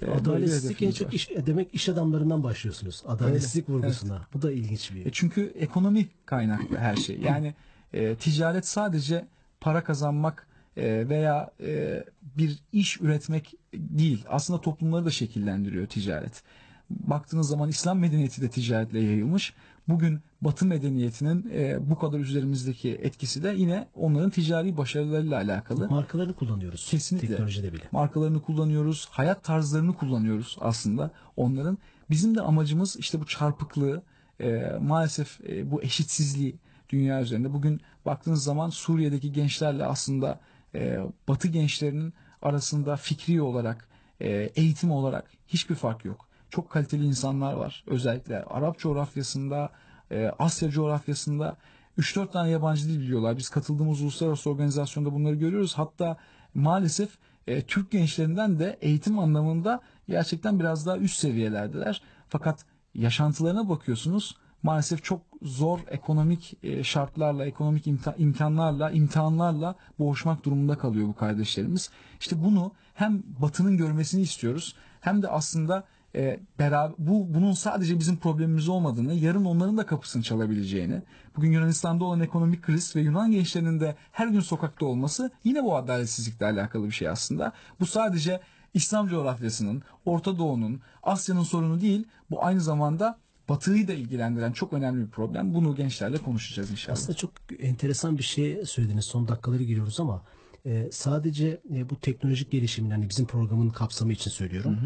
E, 0.03 0.11
Adaletsizlik 0.11 0.83
en 0.83 0.91
çok 0.91 1.15
iş, 1.15 1.31
demek 1.47 1.75
iş 1.75 1.89
adamlarından 1.89 2.43
başlıyorsunuz. 2.43 3.03
Adaletsizlik 3.07 3.69
vurgusuna. 3.69 4.27
Bu 4.35 4.43
da 4.43 4.53
ilginç 4.53 4.95
bir. 4.95 5.07
E 5.07 5.13
çünkü 5.13 5.53
ekonomi 5.59 6.09
kaynaklı 6.27 6.77
her 6.77 6.97
şey. 6.97 7.21
Yani 7.21 7.55
e, 7.93 8.15
ticaret 8.15 8.67
sadece 8.67 9.27
para 9.61 9.85
kazanmak 9.85 10.47
e, 10.77 11.09
veya 11.09 11.51
e, 11.61 12.05
bir 12.37 12.59
iş 12.73 13.01
üretmek 13.01 13.55
değil. 13.75 14.25
Aslında 14.29 14.61
toplumları 14.61 15.05
da 15.05 15.11
şekillendiriyor 15.11 15.87
ticaret. 15.87 16.43
Baktığınız 16.91 17.49
zaman 17.49 17.69
İslam 17.69 17.99
medeniyeti 17.99 18.43
de 18.43 18.51
ticaretle 18.51 19.01
yayılmış. 19.01 19.55
Bugün 19.89 20.21
Batı 20.41 20.67
medeniyetinin 20.67 21.51
e, 21.55 21.91
bu 21.91 21.99
kadar 21.99 22.19
üzerimizdeki 22.19 22.91
etkisi 22.91 23.43
de 23.43 23.55
yine 23.57 23.89
onların 23.95 24.31
ticari 24.31 24.77
başarılarıyla 24.77 25.37
alakalı. 25.37 25.89
Markalarını 25.89 26.35
kullanıyoruz. 26.35 26.91
Kesinlikle. 26.91 27.29
Teknolojide 27.29 27.73
bile. 27.73 27.83
Markalarını 27.93 28.43
kullanıyoruz, 28.43 29.09
hayat 29.11 29.45
tarzlarını 29.45 29.95
kullanıyoruz 29.95 30.57
aslında 30.61 31.11
onların. 31.37 31.79
Bizim 32.11 32.35
de 32.35 32.41
amacımız 32.41 32.97
işte 32.97 33.21
bu 33.21 33.27
çarpıklığı, 33.27 34.03
e, 34.41 34.73
maalesef 34.81 35.41
e, 35.49 35.71
bu 35.71 35.83
eşitsizliği 35.83 36.57
dünya 36.89 37.23
üzerinde. 37.23 37.53
Bugün 37.53 37.81
baktığınız 38.07 38.45
zaman 38.45 38.71
Suriye'deki 38.71 39.33
gençlerle 39.33 39.85
aslında 39.87 40.41
e, 40.75 40.99
Batı 41.29 41.49
gençlerinin 41.49 42.15
arasında 42.43 42.97
fikri 42.97 43.43
olarak, 43.43 43.89
e, 44.21 44.29
eğitim 44.31 44.91
olarak 44.91 45.31
hiçbir 45.49 45.75
fark 45.75 46.05
yok. 46.05 46.29
Çok 46.51 46.71
kaliteli 46.71 47.05
insanlar 47.05 47.53
var. 47.53 47.85
Özellikle 47.87 48.43
Arap 48.43 48.79
coğrafyasında, 48.79 49.71
e, 50.11 50.31
Asya 50.39 50.71
coğrafyasında 50.71 51.57
3-4 51.99 52.33
tane 52.33 52.51
yabancı 52.51 52.89
dil 52.89 53.01
biliyorlar. 53.01 53.37
Biz 53.37 53.49
katıldığımız 53.49 54.03
uluslararası 54.03 54.51
organizasyonda 54.51 55.13
bunları 55.13 55.35
görüyoruz. 55.35 55.75
Hatta 55.79 56.17
maalesef 56.55 57.19
Türk 57.67 57.91
gençlerinden 57.91 58.59
de 58.59 58.79
eğitim 58.81 59.19
anlamında 59.19 59.81
gerçekten 60.09 60.61
biraz 60.61 60.87
daha 60.87 60.97
üst 60.99 61.19
seviyelerdeler. 61.19 62.03
Fakat 62.29 62.65
yaşantılarına 62.95 63.69
bakıyorsunuz 63.69 64.37
maalesef 64.63 65.05
çok 65.05 65.21
zor 65.45 65.81
ekonomik 65.91 66.57
e, 66.63 66.85
şartlarla, 66.85 67.47
ekonomik 67.47 67.87
imta- 67.87 68.19
imkanlarla, 68.19 68.91
imtihanlarla 68.91 69.75
boğuşmak 69.99 70.45
durumunda 70.45 70.79
kalıyor 70.79 71.09
bu 71.09 71.15
kardeşlerimiz. 71.15 71.91
İşte 72.21 72.45
bunu 72.45 72.73
hem 72.95 73.23
Batı'nın 73.43 73.77
görmesini 73.77 74.23
istiyoruz 74.23 74.75
hem 75.01 75.23
de 75.23 75.29
aslında 75.29 75.85
e, 76.15 76.41
beraber 76.59 76.95
bu 76.99 77.35
bunun 77.35 77.53
sadece 77.53 77.99
bizim 77.99 78.17
problemimiz 78.17 78.69
olmadığını, 78.69 79.15
yarın 79.15 79.45
onların 79.45 79.77
da 79.77 79.87
kapısını 79.87 80.23
çalabileceğini, 80.23 81.03
bugün 81.37 81.53
Yunanistan'da 81.53 82.05
olan 82.05 82.21
ekonomik 82.21 82.63
kriz 82.63 82.97
ve 82.97 83.01
Yunan 83.01 83.33
gençlerinin 83.33 83.81
de 83.81 83.97
her 84.13 84.29
gün 84.29 84.41
sokakta 84.41 84.87
olması 84.87 85.31
yine 85.45 85.65
bu 85.65 85.77
adaletsizlikle 85.77 86.47
alakalı 86.47 86.87
bir 86.87 86.93
şey 86.93 87.09
aslında. 87.09 87.53
Bu 87.81 87.87
sadece 87.87 88.41
İslam 88.75 89.09
coğrafyasının, 89.09 89.83
Orta 90.05 90.39
Doğu'nun, 90.39 90.81
Asya'nın 91.03 91.43
sorunu 91.43 91.81
değil. 91.81 92.09
Bu 92.31 92.45
aynı 92.45 92.61
zamanda 92.61 93.19
Batı'yı 93.49 93.89
da 93.89 93.93
ilgilendiren 93.93 94.53
çok 94.53 94.73
önemli 94.73 95.07
bir 95.07 95.11
problem. 95.11 95.55
Bunu 95.55 95.75
gençlerle 95.77 96.19
konuşacağız 96.19 96.71
inşallah. 96.71 96.93
Aslında 96.93 97.17
çok 97.17 97.31
enteresan 97.59 98.19
bir 98.19 98.23
şey 98.23 98.67
söylediniz. 98.67 99.05
Son 99.05 99.29
dakikaları 99.29 99.63
giriyoruz 99.63 100.01
ama 100.01 100.23
e, 100.67 100.89
sadece 100.93 101.61
e, 101.75 101.91
bu 101.91 102.01
teknolojik 102.01 102.51
gelişimin 102.51 102.91
hani 102.91 103.09
bizim 103.09 103.27
programın 103.27 103.71
kapsamı 103.71 104.13
için 104.13 104.31
söylüyorum. 104.31 104.79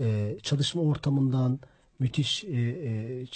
E, 0.00 0.36
çalışma 0.42 0.82
ortamından 0.82 1.60
müthiş 1.98 2.44
e, 2.44 2.48
e, 2.50 3.26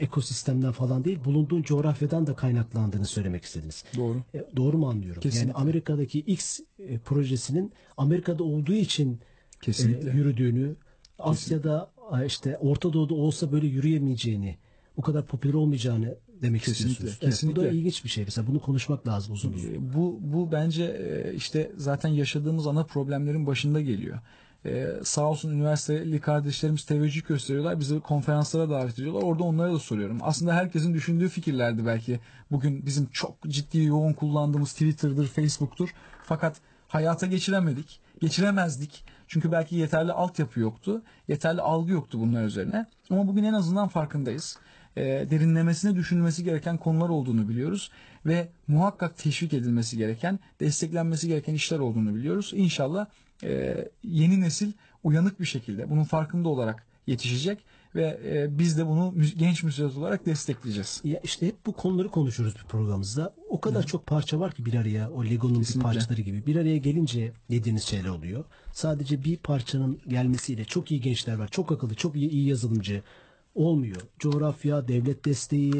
ekosistemden 0.00 0.72
falan 0.72 1.04
değil 1.04 1.24
bulunduğun 1.24 1.62
coğrafyadan 1.62 2.26
da 2.26 2.36
kaynaklandığını 2.36 3.06
söylemek 3.06 3.44
istediniz. 3.44 3.84
Doğru. 3.96 4.22
E, 4.34 4.46
doğru 4.56 4.78
mu 4.78 4.88
anlıyorum? 4.88 5.22
Kesinlikle. 5.22 5.48
Yani 5.48 5.58
Amerika'daki 5.62 6.18
X 6.18 6.60
e, 6.78 6.98
projesinin 6.98 7.72
Amerika'da 7.96 8.44
olduğu 8.44 8.72
için 8.72 9.12
e, 9.14 9.18
Kesinlikle. 9.60 10.10
yürüdüğünü, 10.10 10.74
Asya'da 11.18 11.90
e, 11.98 11.99
işte 12.26 12.58
Orta 12.58 12.92
Doğu'da 12.92 13.14
olsa 13.14 13.52
böyle 13.52 13.66
yürüyemeyeceğini, 13.66 14.56
bu 14.96 15.02
kadar 15.02 15.26
popüler 15.26 15.54
olmayacağını 15.54 16.18
demek 16.42 16.60
Kesinlikle, 16.62 16.90
istiyorsunuz. 16.92 17.18
Evet, 17.22 17.22
bu 17.22 17.36
kesinlikle. 17.36 17.62
da 17.62 17.68
ilginç 17.68 18.04
bir 18.04 18.08
şey. 18.08 18.24
Mesela 18.24 18.46
bunu 18.46 18.60
konuşmak 18.60 19.06
lazım 19.08 19.34
uzun 19.34 19.52
uzun. 19.52 19.74
E, 19.74 19.94
Bu 19.94 20.18
bu 20.20 20.52
bence 20.52 20.84
e, 20.84 21.34
işte 21.34 21.72
zaten 21.76 22.08
yaşadığımız 22.08 22.66
ana 22.66 22.84
problemlerin 22.84 23.46
başında 23.46 23.80
geliyor. 23.80 24.18
E, 24.66 24.86
sağ 25.04 25.30
olsun 25.30 25.50
üniversiteli 25.52 26.20
kardeşlerimiz 26.20 26.84
teveccüh 26.84 27.26
gösteriyorlar. 27.28 27.80
Bizi 27.80 28.00
konferanslara 28.00 28.70
davet 28.70 28.94
ediyorlar. 28.94 29.22
Orada 29.22 29.42
onlara 29.44 29.72
da 29.72 29.78
soruyorum. 29.78 30.18
Aslında 30.22 30.54
herkesin 30.54 30.94
düşündüğü 30.94 31.28
fikirlerdi 31.28 31.86
belki. 31.86 32.20
Bugün 32.50 32.86
bizim 32.86 33.06
çok 33.06 33.42
ciddi 33.48 33.82
yoğun 33.82 34.12
kullandığımız 34.12 34.72
Twitter'dır, 34.72 35.26
Facebook'tur. 35.26 35.94
Fakat 36.24 36.56
hayata 36.88 37.26
geçiremedik. 37.26 38.00
Geçiremezdik. 38.20 39.04
Çünkü 39.30 39.52
belki 39.52 39.76
yeterli 39.76 40.12
altyapı 40.12 40.60
yoktu. 40.60 41.02
Yeterli 41.28 41.60
algı 41.60 41.92
yoktu 41.92 42.20
bunlar 42.20 42.44
üzerine. 42.44 42.86
Ama 43.10 43.26
bugün 43.26 43.44
en 43.44 43.52
azından 43.52 43.88
farkındayız. 43.88 44.58
E, 44.96 45.02
derinlemesine 45.02 45.96
düşünülmesi 45.96 46.44
gereken 46.44 46.76
konular 46.76 47.08
olduğunu 47.08 47.48
biliyoruz. 47.48 47.90
Ve 48.26 48.48
muhakkak 48.68 49.18
teşvik 49.18 49.52
edilmesi 49.52 49.96
gereken, 49.96 50.38
desteklenmesi 50.60 51.28
gereken 51.28 51.54
işler 51.54 51.78
olduğunu 51.78 52.14
biliyoruz. 52.14 52.52
İnşallah 52.54 53.06
e, 53.44 53.84
yeni 54.04 54.40
nesil 54.40 54.72
uyanık 55.04 55.40
bir 55.40 55.46
şekilde 55.46 55.90
bunun 55.90 56.04
farkında 56.04 56.48
olarak 56.48 56.86
yetişecek 57.06 57.58
ve 57.94 58.20
e, 58.24 58.58
biz 58.58 58.78
de 58.78 58.86
bunu 58.86 59.14
genç 59.36 59.62
müsait 59.62 59.96
olarak 59.96 60.26
destekleyeceğiz. 60.26 61.00
Ya 61.04 61.20
işte 61.24 61.46
hep 61.46 61.66
bu 61.66 61.72
konuları 61.72 62.08
konuşuyoruz 62.08 62.56
bir 62.56 62.68
programımızda. 62.68 63.34
O 63.48 63.60
kadar 63.60 63.86
çok 63.86 64.06
parça 64.06 64.40
var 64.40 64.52
ki 64.52 64.66
bir 64.66 64.74
araya 64.74 65.10
o 65.10 65.24
Lego'nun 65.24 65.54
bir 65.54 65.60
Kesinlikle. 65.60 65.82
parçaları 65.92 66.20
gibi. 66.20 66.46
Bir 66.46 66.56
araya 66.56 66.76
gelince 66.76 67.32
dediğiniz 67.50 67.84
şeyler 67.84 68.08
oluyor. 68.08 68.44
Sadece 68.72 69.24
bir 69.24 69.36
parçanın 69.36 70.00
gelmesiyle 70.08 70.64
çok 70.64 70.90
iyi 70.90 71.00
gençler 71.00 71.38
var. 71.38 71.48
Çok 71.48 71.72
akıllı, 71.72 71.94
çok 71.94 72.16
iyi, 72.16 72.30
iyi 72.30 72.48
yazılımcı 72.48 73.02
olmuyor. 73.54 74.00
Coğrafya, 74.18 74.88
devlet 74.88 75.24
desteği, 75.24 75.74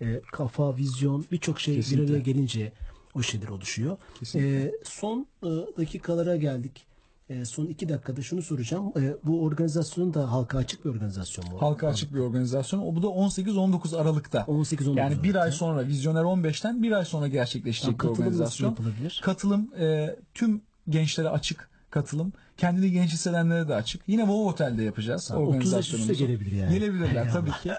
e, 0.00 0.20
kafa, 0.32 0.76
vizyon 0.76 1.24
birçok 1.32 1.60
şey 1.60 1.76
bir 1.76 1.82
Kesinlikle. 1.82 2.12
araya 2.12 2.20
gelince 2.22 2.72
o 3.14 3.22
şeyler 3.22 3.48
oluşuyor. 3.48 3.96
E, 4.34 4.72
son 4.84 5.26
e, 5.42 5.46
dakikalara 5.78 6.36
geldik. 6.36 6.86
E, 7.28 7.44
son 7.44 7.66
iki 7.66 7.88
dakikada 7.88 8.22
şunu 8.22 8.42
soracağım. 8.42 8.92
E, 8.96 9.14
bu 9.24 9.42
organizasyon 9.44 10.14
da 10.14 10.32
halka 10.32 10.58
açık 10.58 10.84
bir 10.84 10.90
organizasyon 10.90 11.50
mu? 11.50 11.60
Halka 11.60 11.88
açık 11.88 12.14
bir 12.14 12.18
organizasyon. 12.18 12.80
O 12.80 12.94
bu 12.94 13.02
da 13.02 13.06
18-19 13.06 13.96
Aralık'ta. 14.00 14.38
18-19 14.40 14.98
Yani 14.98 15.22
bir 15.22 15.34
ay 15.34 15.52
sonra 15.52 15.86
Vizyoner 15.86 16.22
15'ten 16.22 16.82
bir 16.82 16.92
ay 16.92 17.04
sonra 17.04 17.28
gerçekleşecek 17.28 17.86
Ya 17.88 17.92
bir 17.92 17.98
katılım 17.98 18.18
nasıl 18.18 18.24
organizasyon. 18.30 18.68
yapılabilir? 18.68 19.20
Katılım 19.24 19.70
e, 19.78 20.16
tüm 20.34 20.62
gençlere 20.88 21.28
açık 21.28 21.68
katılım. 21.90 22.32
Kendini 22.56 22.90
genç 22.90 23.12
hissedenlere 23.12 23.68
de 23.68 23.74
açık. 23.74 24.02
Yine 24.06 24.22
Wow 24.22 24.44
Otel'de 24.50 24.82
yapacağız 24.82 25.30
Ha, 25.30 25.38
30 25.38 25.72
yaş 25.72 25.94
üstü 25.94 26.14
gelebilir 26.14 26.52
yani. 26.52 26.74
Gelebilirler 26.78 27.28
tabii 27.32 27.50
ki. 27.50 27.70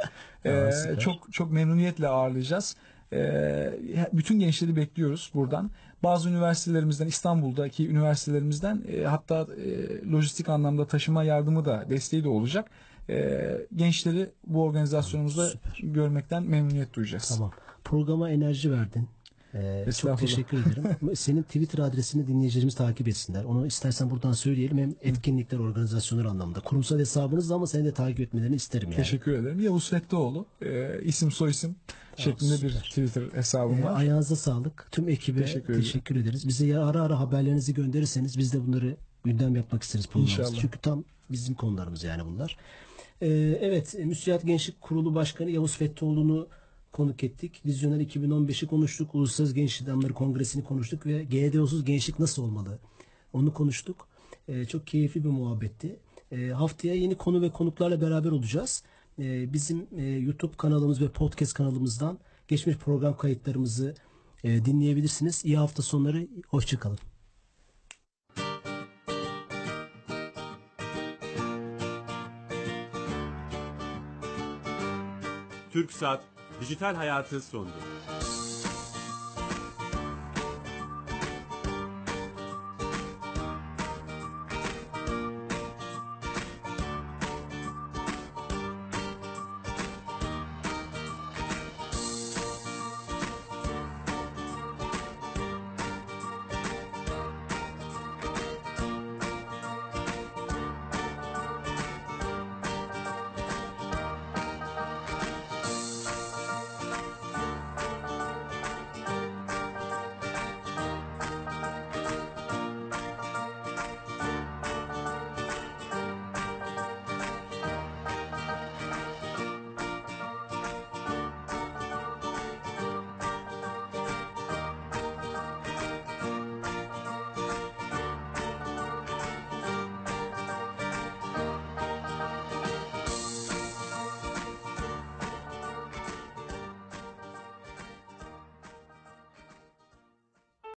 E, 0.45 0.71
süper. 0.71 0.99
çok 0.99 1.34
çok 1.34 1.51
memnuniyetle 1.51 2.08
ağırlayacağız. 2.08 2.75
E, 3.13 3.79
bütün 4.13 4.39
gençleri 4.39 4.75
bekliyoruz 4.75 5.31
buradan. 5.34 5.71
Bazı 6.06 6.30
üniversitelerimizden 6.30 7.08
İstanbul'daki 7.08 7.89
üniversitelerimizden 7.89 8.82
e, 8.88 9.04
hatta 9.04 9.48
e, 9.65 10.12
lojistik 10.12 10.50
anlamda 10.50 10.88
taşıma 10.88 11.24
yardımı 11.24 11.65
da 11.65 11.86
desteği 11.89 12.24
de 12.24 12.30
olacak. 12.30 12.72
Ee, 13.10 13.58
gençleri 13.76 14.30
bu 14.48 14.63
organizasyonumuzda 14.63 15.50
görmekten 15.84 16.44
memnuniyet 16.44 16.94
duyacağız. 16.94 17.30
Tamam. 17.36 17.52
Programa 17.84 18.30
enerji 18.30 18.72
verdin. 18.72 19.10
Ee, 19.56 19.86
çok 19.91 20.20
teşekkür 20.20 20.58
ederim. 20.65 20.84
Senin 21.15 21.44
Twitter 21.44 21.80
adresini 21.80 22.28
dinleyicilerimiz 22.28 22.76
takip 22.76 23.08
etsinler. 23.08 23.44
Onu 23.44 23.68
istersen 23.68 24.10
buradan 24.10 24.32
söyleyelim. 24.34 24.78
Hem 24.78 24.96
etkinlikler, 25.02 25.58
organizasyonlar 25.58 26.26
anlamında. 26.26 26.60
Kurumsal 26.60 27.00
hesabınız 27.00 27.52
ama 27.52 27.68
seni 27.68 27.86
de 27.86 27.94
takip 27.94 28.20
etmelerini 28.20 28.56
isterim 28.56 28.88
yani. 28.91 28.96
Teşekkür 28.98 29.34
ederim. 29.34 29.60
Yavuz 29.60 29.89
Fettoğlu 29.89 30.46
e, 30.62 31.02
isim 31.04 31.32
soyisim 31.32 31.76
şeklinde 32.18 32.62
bir. 32.62 32.72
Twitter 32.74 33.24
hesabım 33.34 33.78
Ee, 33.80 33.84
var. 33.84 34.00
ayağınıza 34.00 34.36
sağlık. 34.36 34.88
Tüm 34.91 35.10
ekibe 35.10 35.41
Teşekkür 35.41 35.74
teşekkür, 35.76 36.15
ederim. 36.15 36.28
ederiz. 36.30 36.48
Bize 36.48 36.78
ara 36.80 37.02
ara 37.02 37.20
haberlerinizi 37.20 37.74
gönderirseniz 37.74 38.38
biz 38.38 38.54
de 38.54 38.68
bunları 38.68 38.96
gündem 39.24 39.56
yapmak 39.56 39.84
isteriz 39.84 40.08
programımızda. 40.08 40.41
İnşallah. 40.44 40.62
Çünkü 40.62 40.80
tam 40.80 41.04
bizim 41.32 41.56
konularımız 41.56 42.04
yani 42.04 42.26
bunlar. 42.26 42.58
Ee, 43.22 43.28
evet, 43.62 43.96
e, 44.00 44.06
Müsiyat 44.06 44.46
Gençlik 44.46 44.82
Kurulu 44.82 45.15
Başkanı 45.15 45.50
Yavuz 45.52 45.78
Fettoğlu'nu 45.78 46.48
konuk 46.95 47.23
ettik. 47.23 47.62
Vizyoner 47.65 47.99
2015'i 47.99 48.67
konuştuk. 48.67 49.15
Uluslararası 49.15 49.55
Genç 49.55 49.81
İdamları 49.81 50.13
Kongresi'ni 50.13 50.63
konuştuk 50.63 51.05
ve 51.05 51.23
GDO'suz 51.23 51.86
gençlik 51.86 52.19
nasıl 52.19 52.43
olmalı? 52.43 52.79
Onu 53.34 53.53
konuştuk. 53.53 54.08
Ee, 54.47 54.65
çok 54.65 54.88
keyifli 54.88 55.23
bir 55.23 55.29
muhabbetti. 55.29 55.99
Ee, 56.31 56.47
haftaya 56.49 56.95
yeni 56.95 57.15
konu 57.15 57.41
ve 57.41 57.49
konuklarla 57.49 58.01
beraber 58.01 58.31
olacağız. 58.31 58.84
Ee, 59.19 59.53
bizim 59.53 59.88
e, 59.97 60.03
YouTube 60.03 60.58
kanalımız 60.58 61.01
ve 61.01 61.10
podcast 61.10 61.53
kanalımızdan 61.53 62.19
geçmiş 62.47 62.77
program 62.77 63.17
kayıtlarımızı 63.17 63.95
e, 64.43 64.65
dinleyebilirsiniz. 64.65 65.45
İyi 65.45 65.58
hafta 65.58 65.81
sonları. 65.81 66.27
Hoşçakalın. 66.47 66.99
TürkSat 75.73 76.35
Dijital 76.62 76.96
Hayatı 76.96 77.41
sondu. 77.41 77.72